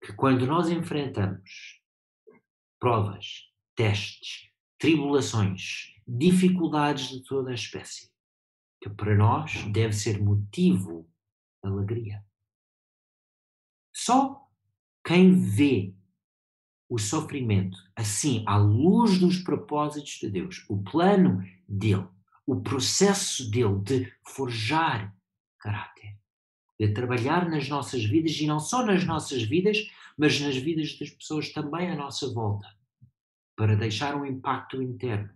que 0.02 0.14
quando 0.14 0.48
nós 0.48 0.70
enfrentamos 0.70 1.82
provas, 2.80 3.52
testes, 3.76 4.54
tribulações, 4.80 5.94
dificuldades 6.08 7.10
de 7.10 7.22
toda 7.24 7.52
a 7.52 7.56
espécie, 7.56 8.10
que 8.82 8.90
para 8.90 9.14
nós 9.18 9.66
deve 9.74 9.92
ser 9.92 10.24
motivo 10.24 11.06
de 11.62 11.70
alegria. 11.70 12.24
Só 14.06 14.50
quem 15.06 15.40
vê 15.40 15.94
o 16.90 16.98
sofrimento 16.98 17.78
assim, 17.96 18.44
à 18.46 18.58
luz 18.58 19.18
dos 19.18 19.38
propósitos 19.38 20.20
de 20.20 20.30
Deus, 20.30 20.66
o 20.68 20.84
plano 20.84 21.42
dele, 21.68 22.08
o 22.46 22.62
processo 22.62 23.50
dele 23.50 23.80
de 23.80 24.14
forjar 24.28 25.16
caráter, 25.58 26.18
de 26.78 26.94
trabalhar 26.94 27.50
nas 27.50 27.70
nossas 27.70 28.04
vidas 28.04 28.34
e 28.40 28.46
não 28.46 28.60
só 28.60 28.86
nas 28.86 29.06
nossas 29.06 29.44
vidas, 29.44 29.78
mas 30.18 30.40
nas 30.42 30.58
vidas 30.58 30.98
das 31.00 31.10
pessoas 31.10 31.54
também 31.54 31.90
à 31.90 31.96
nossa 31.96 32.32
volta, 32.34 32.68
para 33.56 33.76
deixar 33.76 34.16
um 34.16 34.26
impacto 34.26 34.82
interno 34.82 35.34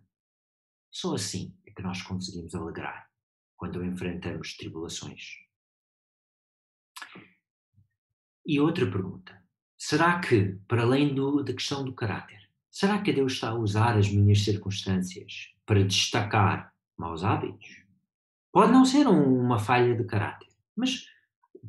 só 0.92 1.14
assim 1.14 1.56
é 1.66 1.72
que 1.72 1.84
nós 1.84 2.02
conseguimos 2.02 2.54
alegrar 2.54 3.10
quando 3.56 3.86
enfrentamos 3.86 4.58
tribulações. 4.58 5.38
E 8.48 8.60
outra 8.60 8.90
pergunta: 8.90 9.40
será 9.78 10.20
que, 10.20 10.58
para 10.68 10.82
além 10.82 11.14
do, 11.14 11.44
da 11.44 11.54
questão 11.54 11.84
do 11.86 11.94
caráter, 11.94 12.48
Será 12.80 13.02
que 13.02 13.12
Deus 13.12 13.34
está 13.34 13.50
a 13.50 13.56
usar 13.58 13.98
as 13.98 14.08
minhas 14.08 14.44
circunstâncias 14.44 15.52
para 15.66 15.84
destacar 15.84 16.72
maus 16.96 17.24
hábitos? 17.24 17.84
Pode 18.52 18.72
não 18.72 18.86
ser 18.86 19.08
uma 19.08 19.58
falha 19.58 19.96
de 19.96 20.04
caráter, 20.04 20.48
mas 20.76 21.08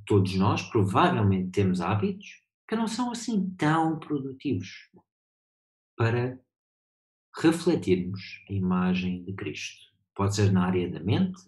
todos 0.04 0.34
nós 0.34 0.60
provavelmente 0.60 1.50
temos 1.50 1.80
hábitos 1.80 2.42
que 2.68 2.76
não 2.76 2.86
são 2.86 3.10
assim 3.10 3.48
tão 3.56 3.98
produtivos 3.98 4.90
para 5.96 6.38
refletirmos 7.34 8.44
a 8.50 8.52
imagem 8.52 9.24
de 9.24 9.32
Cristo. 9.32 9.86
Pode 10.14 10.36
ser 10.36 10.52
na 10.52 10.66
área 10.66 10.90
da 10.90 11.00
mente, 11.00 11.40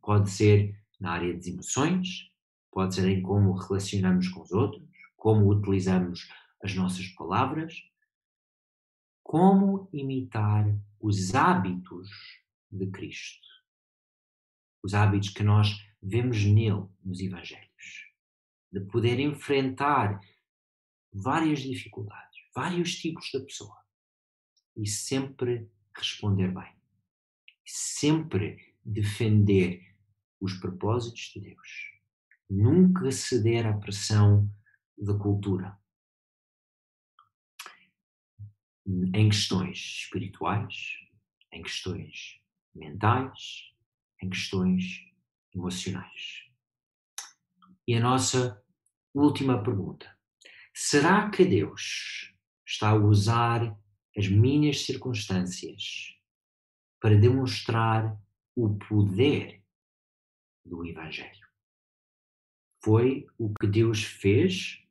pode 0.00 0.30
ser 0.30 0.80
na 0.98 1.12
área 1.12 1.34
das 1.34 1.46
emoções, 1.46 2.30
pode 2.74 2.96
ser 2.96 3.08
em 3.08 3.22
como 3.22 3.52
relacionamos 3.52 4.28
com 4.28 4.42
os 4.42 4.50
outros, 4.50 4.82
como 5.16 5.48
utilizamos 5.48 6.28
as 6.60 6.74
nossas 6.74 7.06
palavras, 7.10 7.88
como 9.22 9.88
imitar 9.92 10.76
os 11.00 11.36
hábitos 11.36 12.10
de 12.68 12.90
Cristo. 12.90 13.46
Os 14.82 14.92
hábitos 14.92 15.30
que 15.30 15.44
nós 15.44 15.68
vemos 16.02 16.44
nele 16.44 16.88
nos 17.04 17.20
Evangelhos. 17.20 18.12
De 18.72 18.80
poder 18.80 19.20
enfrentar 19.20 20.20
várias 21.12 21.60
dificuldades, 21.60 22.40
vários 22.52 22.96
tipos 22.96 23.26
de 23.26 23.38
pessoa 23.38 23.78
e 24.76 24.84
sempre 24.88 25.70
responder 25.96 26.52
bem. 26.52 26.74
Sempre 27.64 28.74
defender 28.84 29.96
os 30.40 30.54
propósitos 30.54 31.30
de 31.32 31.40
Deus. 31.40 31.94
Nunca 32.48 33.10
ceder 33.10 33.66
à 33.66 33.72
pressão 33.72 34.48
da 34.96 35.16
cultura. 35.18 35.78
Em 38.86 39.28
questões 39.28 39.78
espirituais, 39.78 40.98
em 41.50 41.62
questões 41.62 42.40
mentais, 42.74 43.72
em 44.22 44.28
questões 44.28 45.10
emocionais. 45.54 46.44
E 47.86 47.94
a 47.94 48.00
nossa 48.00 48.62
última 49.14 49.62
pergunta: 49.62 50.14
será 50.74 51.30
que 51.30 51.44
Deus 51.44 52.34
está 52.66 52.90
a 52.90 52.94
usar 52.94 53.78
as 54.16 54.28
minhas 54.28 54.84
circunstâncias 54.84 56.16
para 57.00 57.18
demonstrar 57.18 58.18
o 58.56 58.76
poder 58.76 59.62
do 60.64 60.84
Evangelho? 60.86 61.43
Foi 62.84 63.26
o 63.38 63.50
que 63.54 63.66
Deus 63.66 64.04
fez 64.04 64.86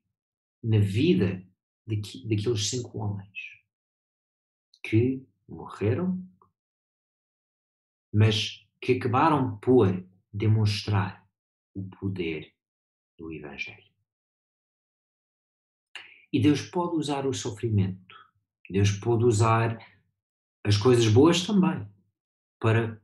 na 0.63 0.79
vida 0.79 1.47
daqueles 1.85 2.67
cinco 2.67 2.97
homens 2.97 3.37
que 4.81 5.23
morreram, 5.47 6.27
mas 8.11 8.67
que 8.81 8.93
acabaram 8.93 9.59
por 9.59 10.03
demonstrar 10.33 11.23
o 11.75 11.87
poder 11.99 12.51
do 13.15 13.31
Evangelho. 13.31 13.93
E 16.31 16.41
Deus 16.41 16.63
pode 16.63 16.95
usar 16.95 17.27
o 17.27 17.33
sofrimento, 17.33 18.15
Deus 18.71 18.89
pode 18.89 19.23
usar 19.23 19.77
as 20.63 20.77
coisas 20.77 21.07
boas 21.07 21.45
também 21.45 21.87
para 22.59 22.99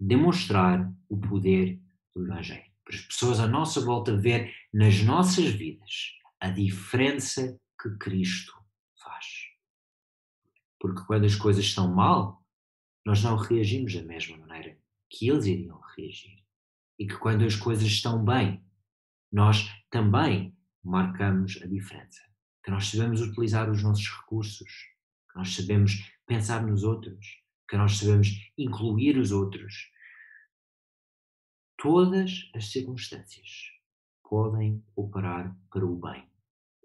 demonstrar 0.00 0.90
o 1.10 1.20
poder 1.20 1.78
do 2.14 2.24
Evangelho. 2.24 2.71
Para 2.84 2.96
as 2.96 3.02
pessoas 3.02 3.40
à 3.40 3.46
nossa 3.46 3.80
volta 3.80 4.16
ver 4.16 4.54
nas 4.72 5.02
nossas 5.02 5.46
vidas 5.46 6.12
a 6.40 6.50
diferença 6.50 7.58
que 7.80 7.90
Cristo 7.98 8.52
faz. 8.96 9.26
Porque 10.80 11.04
quando 11.04 11.24
as 11.24 11.36
coisas 11.36 11.64
estão 11.64 11.94
mal, 11.94 12.44
nós 13.04 13.22
não 13.22 13.36
reagimos 13.36 13.94
da 13.94 14.02
mesma 14.02 14.36
maneira 14.36 14.78
que 15.08 15.28
eles 15.28 15.46
iriam 15.46 15.80
reagir. 15.96 16.42
E 16.98 17.06
que 17.06 17.16
quando 17.16 17.44
as 17.44 17.56
coisas 17.56 17.84
estão 17.84 18.24
bem, 18.24 18.64
nós 19.30 19.68
também 19.90 20.56
marcamos 20.82 21.60
a 21.62 21.66
diferença. 21.66 22.20
Que 22.64 22.70
nós 22.70 22.88
sabemos 22.88 23.20
utilizar 23.20 23.70
os 23.70 23.82
nossos 23.82 24.08
recursos, 24.08 24.68
que 25.30 25.36
nós 25.36 25.54
sabemos 25.54 26.12
pensar 26.26 26.64
nos 26.64 26.84
outros, 26.84 27.40
que 27.68 27.76
nós 27.76 27.96
sabemos 27.96 28.28
incluir 28.56 29.18
os 29.18 29.32
outros. 29.32 29.90
Todas 31.82 32.48
as 32.54 32.70
circunstâncias 32.70 33.72
podem 34.22 34.86
operar 34.94 35.52
para 35.68 35.84
o 35.84 35.96
bem, 35.96 36.30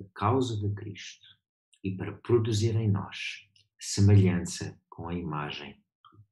a 0.01 0.03
causa 0.15 0.57
de 0.57 0.73
Cristo 0.73 1.38
e 1.83 1.95
para 1.95 2.13
produzir 2.13 2.75
em 2.75 2.89
nós 2.89 3.47
semelhança 3.79 4.81
com 4.89 5.07
a 5.07 5.13
imagem 5.13 5.79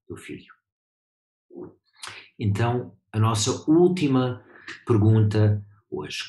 do 0.09 0.17
filho. 0.17 0.51
Então, 2.39 2.99
a 3.11 3.19
nossa 3.19 3.69
última 3.69 4.43
pergunta 4.87 5.63
hoje. 5.87 6.23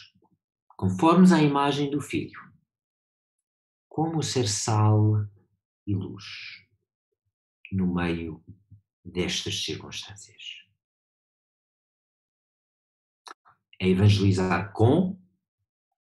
Conformes 0.77 1.33
à 1.33 1.43
imagem 1.43 1.91
do 1.91 2.03
filho, 2.03 2.39
como 3.89 4.23
ser 4.23 4.47
sal 4.47 5.27
e 5.87 5.95
luz 5.95 6.25
no 7.73 7.95
meio 7.95 8.45
destas 9.03 9.65
circunstâncias? 9.65 10.66
É 13.79 13.89
evangelizar 13.89 14.73
com 14.73 15.19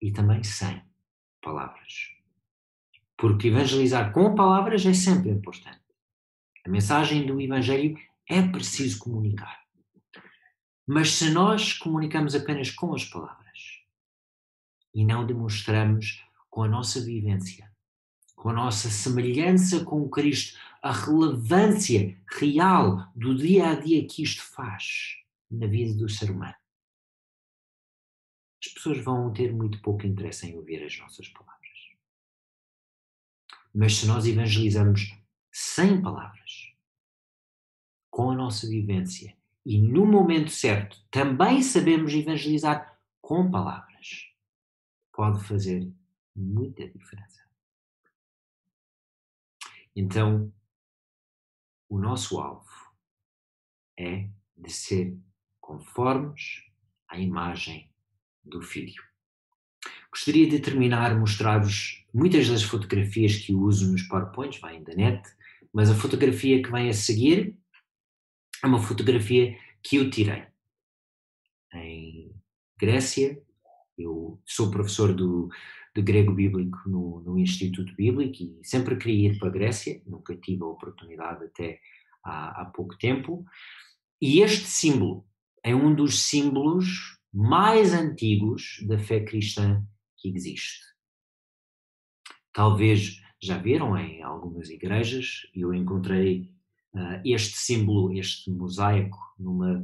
e 0.00 0.12
também 0.12 0.42
sem 0.42 0.82
palavras. 1.42 2.10
Porque 3.16 3.48
evangelizar 3.48 4.12
com 4.12 4.34
palavras 4.34 4.84
é 4.86 4.92
sempre 4.92 5.30
importante. 5.30 5.80
A 6.66 6.70
mensagem 6.70 7.26
do 7.26 7.40
Evangelho 7.40 7.96
é 8.28 8.40
preciso 8.42 8.98
comunicar. 8.98 9.62
Mas 10.86 11.10
se 11.12 11.30
nós 11.30 11.74
comunicamos 11.74 12.34
apenas 12.34 12.70
com 12.70 12.94
as 12.94 13.04
palavras 13.04 13.80
e 14.94 15.04
não 15.04 15.26
demonstramos 15.26 16.22
com 16.50 16.62
a 16.62 16.68
nossa 16.68 17.00
vivência, 17.00 17.70
com 18.36 18.50
a 18.50 18.52
nossa 18.52 18.90
semelhança 18.90 19.84
com 19.84 20.08
Cristo, 20.08 20.58
a 20.82 20.92
relevância 20.92 22.16
real 22.38 23.10
do 23.14 23.34
dia 23.34 23.70
a 23.70 23.74
dia 23.74 24.06
que 24.06 24.22
isto 24.22 24.42
faz 24.42 25.16
na 25.50 25.66
vida 25.66 25.94
do 25.94 26.08
ser 26.08 26.30
humano, 26.30 26.54
as 28.66 28.72
pessoas 28.72 28.98
vão 28.98 29.32
ter 29.32 29.52
muito 29.52 29.80
pouco 29.82 30.06
interesse 30.06 30.46
em 30.46 30.56
ouvir 30.56 30.82
as 30.82 30.98
nossas 30.98 31.28
palavras. 31.28 31.54
Mas 33.74 33.96
se 33.96 34.06
nós 34.06 34.26
evangelizamos 34.26 35.14
sem 35.52 36.00
palavras, 36.00 36.72
com 38.10 38.30
a 38.30 38.34
nossa 38.34 38.68
vivência 38.68 39.36
e 39.66 39.78
no 39.78 40.06
momento 40.06 40.50
certo 40.50 41.04
também 41.10 41.62
sabemos 41.62 42.14
evangelizar 42.14 42.98
com 43.20 43.50
palavras, 43.50 44.30
pode 45.12 45.42
fazer 45.44 45.92
muita 46.34 46.88
diferença. 46.88 47.42
Então, 49.96 50.52
o 51.88 51.98
nosso 51.98 52.40
alvo 52.40 52.94
é 53.98 54.28
de 54.56 54.70
ser 54.70 55.16
conformes 55.60 56.64
à 57.08 57.18
imagem 57.18 57.93
do 58.44 58.62
Filho. 58.62 59.02
Gostaria 60.10 60.48
de 60.48 60.60
terminar 60.60 61.18
mostrar-vos 61.18 62.04
muitas 62.12 62.48
das 62.48 62.62
fotografias 62.62 63.36
que 63.36 63.52
uso 63.52 63.90
nos 63.90 64.02
PowerPoints, 64.02 64.60
vêm 64.60 64.82
da 64.82 64.94
net, 64.94 65.22
mas 65.72 65.90
a 65.90 65.94
fotografia 65.94 66.62
que 66.62 66.70
vem 66.70 66.88
a 66.88 66.94
seguir 66.94 67.58
é 68.62 68.66
uma 68.66 68.78
fotografia 68.78 69.58
que 69.82 69.96
eu 69.96 70.08
tirei 70.08 70.46
em 71.74 72.32
Grécia. 72.78 73.42
Eu 73.98 74.40
sou 74.46 74.70
professor 74.70 75.12
do, 75.12 75.50
de 75.94 76.02
grego 76.02 76.32
bíblico 76.32 76.78
no, 76.86 77.20
no, 77.20 77.38
Instituto 77.38 77.94
Bíblico 77.94 78.42
e 78.42 78.60
sempre 78.62 78.96
queria 78.96 79.30
ir 79.30 79.38
para 79.38 79.48
a 79.48 79.52
Grécia, 79.52 80.00
nunca 80.06 80.36
tive 80.36 80.62
a 80.62 80.66
oportunidade 80.66 81.44
até 81.44 81.80
há, 82.22 82.62
há 82.62 82.64
pouco 82.66 82.96
tempo. 82.98 83.44
E 84.20 84.40
este 84.40 84.64
símbolo 84.64 85.26
é 85.62 85.74
um 85.74 85.94
dos 85.94 86.22
símbolos 86.22 87.18
mais 87.34 87.92
antigos 87.92 88.78
da 88.86 88.96
fé 88.96 89.18
cristã 89.18 89.84
que 90.16 90.28
existe. 90.28 90.84
Talvez 92.52 93.20
já 93.42 93.58
viram 93.58 93.98
em 93.98 94.22
algumas 94.22 94.70
igrejas, 94.70 95.40
eu 95.52 95.74
encontrei 95.74 96.52
uh, 96.94 97.20
este 97.24 97.56
símbolo, 97.56 98.16
este 98.16 98.48
mosaico, 98.52 99.18
numa 99.36 99.82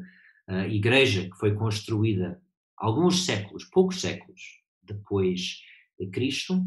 uh, 0.49 0.67
igreja 0.71 1.29
que 1.29 1.37
foi 1.37 1.53
construída 1.57 2.41
alguns 2.77 3.25
séculos, 3.25 3.65
poucos 3.65 4.01
séculos 4.01 4.63
depois 4.81 5.61
de 5.99 6.07
Cristo. 6.09 6.65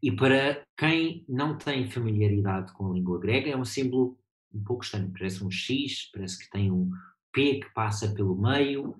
E 0.00 0.12
para 0.12 0.64
quem 0.78 1.24
não 1.28 1.58
tem 1.58 1.90
familiaridade 1.90 2.72
com 2.72 2.88
a 2.88 2.94
língua 2.94 3.18
grega, 3.18 3.50
é 3.50 3.56
um 3.56 3.64
símbolo 3.64 4.16
um 4.52 4.62
pouco 4.62 4.84
estranho. 4.84 5.12
Parece 5.12 5.42
um 5.42 5.50
X, 5.50 6.08
parece 6.12 6.38
que 6.38 6.50
tem 6.50 6.70
um 6.70 6.92
P 7.34 7.60
que 7.60 7.68
passa 7.74 8.14
pelo 8.14 8.40
meio. 8.40 8.98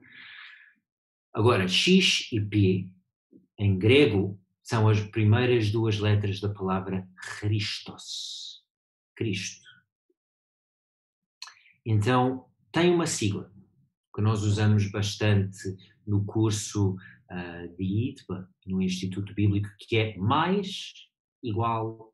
Agora, 1.32 1.66
X 1.68 2.28
e 2.32 2.40
P 2.40 2.90
em 3.56 3.78
grego 3.78 4.38
são 4.62 4.88
as 4.88 5.00
primeiras 5.00 5.70
duas 5.70 5.98
letras 5.98 6.40
da 6.40 6.52
palavra 6.52 7.08
Christos. 7.38 8.62
Cristo. 9.14 9.64
Então, 11.86 12.50
tem 12.72 12.92
uma 12.92 13.06
sigla 13.06 13.52
que 14.14 14.20
nós 14.20 14.42
usamos 14.42 14.90
bastante 14.90 15.76
no 16.06 16.24
curso 16.24 16.94
uh, 16.94 17.76
de 17.76 18.10
ITBA, 18.10 18.48
no 18.66 18.82
Instituto 18.82 19.32
Bíblico, 19.34 19.68
que 19.78 19.96
é 19.96 20.16
mais 20.16 20.92
igual 21.42 22.12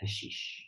a 0.00 0.06
X. 0.06 0.65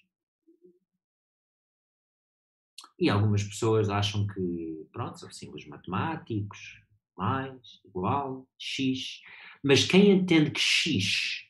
E 2.99 3.09
algumas 3.09 3.45
pessoas 3.45 3.89
acham 3.89 4.27
que, 4.27 4.87
pronto, 4.93 5.19
são 5.19 5.31
símbolos 5.31 5.67
matemáticos, 5.67 6.81
mais, 7.17 7.81
igual, 7.85 8.49
X. 8.59 9.21
Mas 9.63 9.85
quem 9.85 10.11
entende 10.11 10.51
que 10.51 10.61
X 10.61 11.45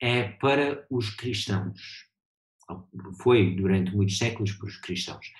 é 0.00 0.24
para 0.24 0.86
os 0.90 1.10
cristãos, 1.10 2.06
foi 3.20 3.54
durante 3.54 3.94
muitos 3.94 4.18
séculos 4.18 4.52
para 4.52 4.66
os 4.66 4.76
cristãos, 4.78 5.32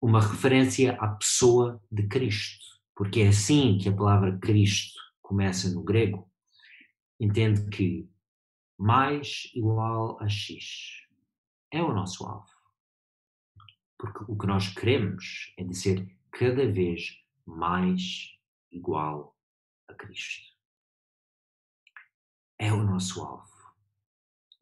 uma 0.00 0.20
referência 0.20 0.92
à 1.00 1.08
pessoa 1.08 1.82
de 1.90 2.06
Cristo, 2.06 2.64
porque 2.94 3.20
é 3.20 3.28
assim 3.28 3.78
que 3.78 3.88
a 3.88 3.96
palavra 3.96 4.38
Cristo 4.38 5.00
começa 5.22 5.70
no 5.70 5.82
grego, 5.82 6.30
entende 7.18 7.68
que 7.70 8.08
mais 8.78 9.50
igual 9.54 10.20
a 10.20 10.28
X 10.28 11.02
é 11.70 11.82
o 11.82 11.92
nosso 11.92 12.24
alvo. 12.26 12.55
Porque 13.98 14.24
o 14.28 14.36
que 14.36 14.46
nós 14.46 14.68
queremos 14.74 15.54
é 15.56 15.64
de 15.64 15.74
ser 15.74 16.06
cada 16.30 16.70
vez 16.70 17.18
mais 17.46 18.36
igual 18.70 19.36
a 19.88 19.94
Cristo. 19.94 20.54
É 22.58 22.72
o 22.72 22.82
nosso 22.82 23.22
alvo. 23.22 23.46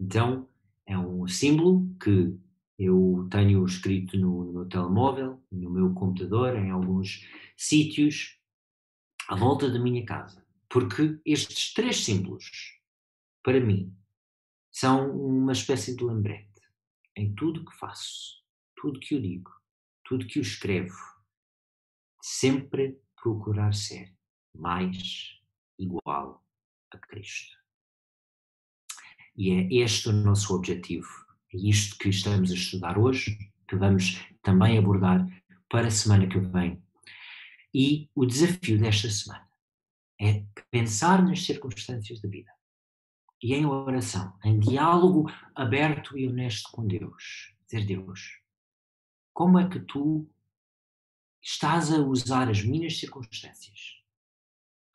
Então, 0.01 0.49
é 0.87 0.99
um 0.99 1.27
símbolo 1.27 1.97
que 2.03 2.39
eu 2.79 3.29
tenho 3.31 3.65
escrito 3.65 4.17
no, 4.19 4.45
no 4.45 4.53
meu 4.53 4.69
telemóvel, 4.69 5.43
no 5.51 5.71
meu 5.71 5.95
computador, 5.95 6.57
em 6.57 6.71
alguns 6.71 7.27
sítios 7.57 8.39
à 9.29 9.37
volta 9.37 9.71
da 9.71 9.79
minha 9.79 10.05
casa. 10.05 10.45
Porque 10.69 11.21
estes 11.25 11.73
três 11.73 12.05
símbolos, 12.05 12.81
para 13.43 13.61
mim, 13.61 13.97
são 14.73 15.17
uma 15.17 15.53
espécie 15.53 15.97
de 15.97 16.05
lembrete 16.05 16.51
em 17.17 17.33
tudo 17.35 17.65
que 17.65 17.77
faço, 17.77 18.44
tudo 18.85 19.01
que 19.01 19.15
eu 19.15 19.21
digo, 19.23 19.51
tudo 20.05 20.27
que 20.27 20.39
eu 20.39 20.43
escrevo. 20.43 20.95
Sempre 22.21 23.01
procurar 23.17 23.73
ser 23.73 24.15
mais 24.55 25.41
igual 25.79 26.45
a 26.91 26.99
Cristo. 26.99 27.57
E 29.35 29.53
é 29.53 29.83
este 29.83 30.11
o 30.11 30.13
nosso 30.13 30.55
objetivo 30.55 31.09
é 31.51 31.57
isto 31.57 31.97
que 31.97 32.11
estamos 32.11 32.51
a 32.51 32.55
estudar 32.55 32.99
hoje, 32.99 33.39
que 33.67 33.75
vamos 33.75 34.21
também 34.43 34.77
abordar 34.77 35.27
para 35.71 35.87
a 35.87 35.91
semana 35.91 36.29
que 36.29 36.39
vem. 36.39 36.83
E 37.73 38.11
o 38.15 38.27
desafio 38.27 38.79
desta 38.79 39.09
semana 39.09 39.49
é 40.21 40.45
pensar 40.71 41.25
nas 41.25 41.43
circunstâncias 41.43 42.21
da 42.21 42.29
vida 42.29 42.53
e 43.43 43.55
em 43.55 43.65
oração, 43.65 44.39
em 44.45 44.59
diálogo 44.59 45.31
aberto 45.55 46.19
e 46.19 46.29
honesto 46.29 46.71
com 46.71 46.87
Deus. 46.87 47.55
Dizer, 47.67 47.87
Deus, 47.87 48.44
como 49.35 49.59
é 49.59 49.69
que 49.69 49.81
tu 49.81 50.31
estás 51.43 51.93
a 51.93 51.99
usar 51.99 52.49
as 52.49 52.63
minhas 52.63 52.99
circunstâncias? 52.99 54.01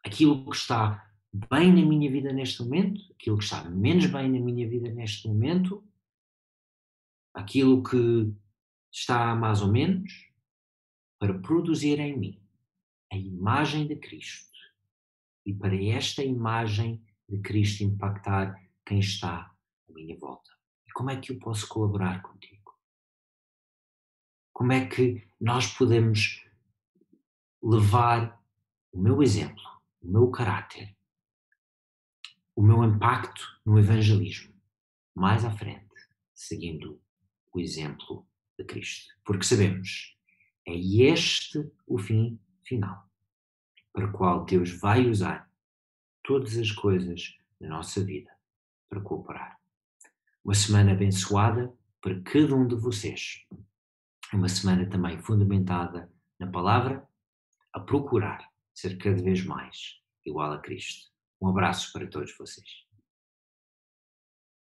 Aquilo 0.04 0.50
que 0.50 0.56
está 0.56 1.12
bem 1.32 1.72
na 1.72 1.86
minha 1.86 2.10
vida 2.10 2.32
neste 2.32 2.64
momento, 2.64 3.02
aquilo 3.12 3.38
que 3.38 3.44
está 3.44 3.70
menos 3.70 4.06
bem 4.08 4.32
na 4.32 4.40
minha 4.40 4.68
vida 4.68 4.90
neste 4.90 5.28
momento, 5.28 5.86
aquilo 7.34 7.84
que 7.84 8.34
está 8.92 9.36
mais 9.36 9.62
ou 9.62 9.68
menos 9.68 10.32
para 11.20 11.38
produzir 11.38 12.00
em 12.00 12.18
mim 12.18 12.42
a 13.12 13.18
imagem 13.18 13.86
de 13.86 13.98
Cristo 13.98 14.58
e 15.46 15.54
para 15.54 15.76
esta 15.84 16.24
imagem 16.24 17.04
de 17.28 17.40
Cristo 17.40 17.84
impactar 17.84 18.58
quem 18.86 19.00
está 19.00 19.54
à 19.90 19.94
minha 19.94 20.18
volta. 20.18 20.50
E 20.88 20.92
como 20.94 21.10
é 21.10 21.20
que 21.20 21.32
eu 21.32 21.40
posso 21.40 21.68
colaborar 21.68 22.22
contigo? 22.22 22.59
Como 24.60 24.74
é 24.74 24.86
que 24.86 25.26
nós 25.40 25.68
podemos 25.68 26.46
levar 27.64 28.44
o 28.92 29.00
meu 29.00 29.24
exemplo, 29.24 29.64
o 30.02 30.12
meu 30.12 30.30
caráter, 30.30 30.98
o 32.54 32.62
meu 32.62 32.84
impacto 32.84 33.42
no 33.66 33.80
evangelismo 33.80 34.54
mais 35.16 35.46
à 35.46 35.50
frente, 35.50 35.96
seguindo 36.34 37.02
o 37.54 37.60
exemplo 37.62 38.28
de 38.58 38.66
Cristo. 38.66 39.14
Porque 39.24 39.46
sabemos, 39.46 40.18
é 40.68 40.76
este 40.76 41.72
o 41.88 41.98
fim 41.98 42.38
final, 42.66 43.10
para 43.94 44.08
o 44.08 44.12
qual 44.12 44.44
Deus 44.44 44.72
vai 44.72 45.10
usar 45.10 45.50
todas 46.22 46.58
as 46.58 46.70
coisas 46.70 47.34
da 47.62 47.70
nossa 47.70 48.04
vida 48.04 48.30
para 48.90 49.00
cooperar. 49.00 49.58
Uma 50.44 50.54
semana 50.54 50.92
abençoada 50.92 51.74
para 52.02 52.22
cada 52.24 52.54
um 52.54 52.68
de 52.68 52.76
vocês. 52.76 53.48
Uma 54.32 54.48
semana 54.48 54.88
também 54.88 55.18
fundamentada 55.18 56.12
na 56.40 56.46
palavra, 56.46 57.08
a 57.74 57.80
procurar 57.80 58.48
ser 58.74 58.98
cada 58.98 59.22
vez 59.22 59.44
mais 59.44 59.96
igual 60.24 60.54
a 60.54 60.60
Cristo. 60.60 61.10
Um 61.42 61.50
abraço 61.50 61.92
para 61.92 62.08
todos 62.08 62.36
vocês. 62.38 62.89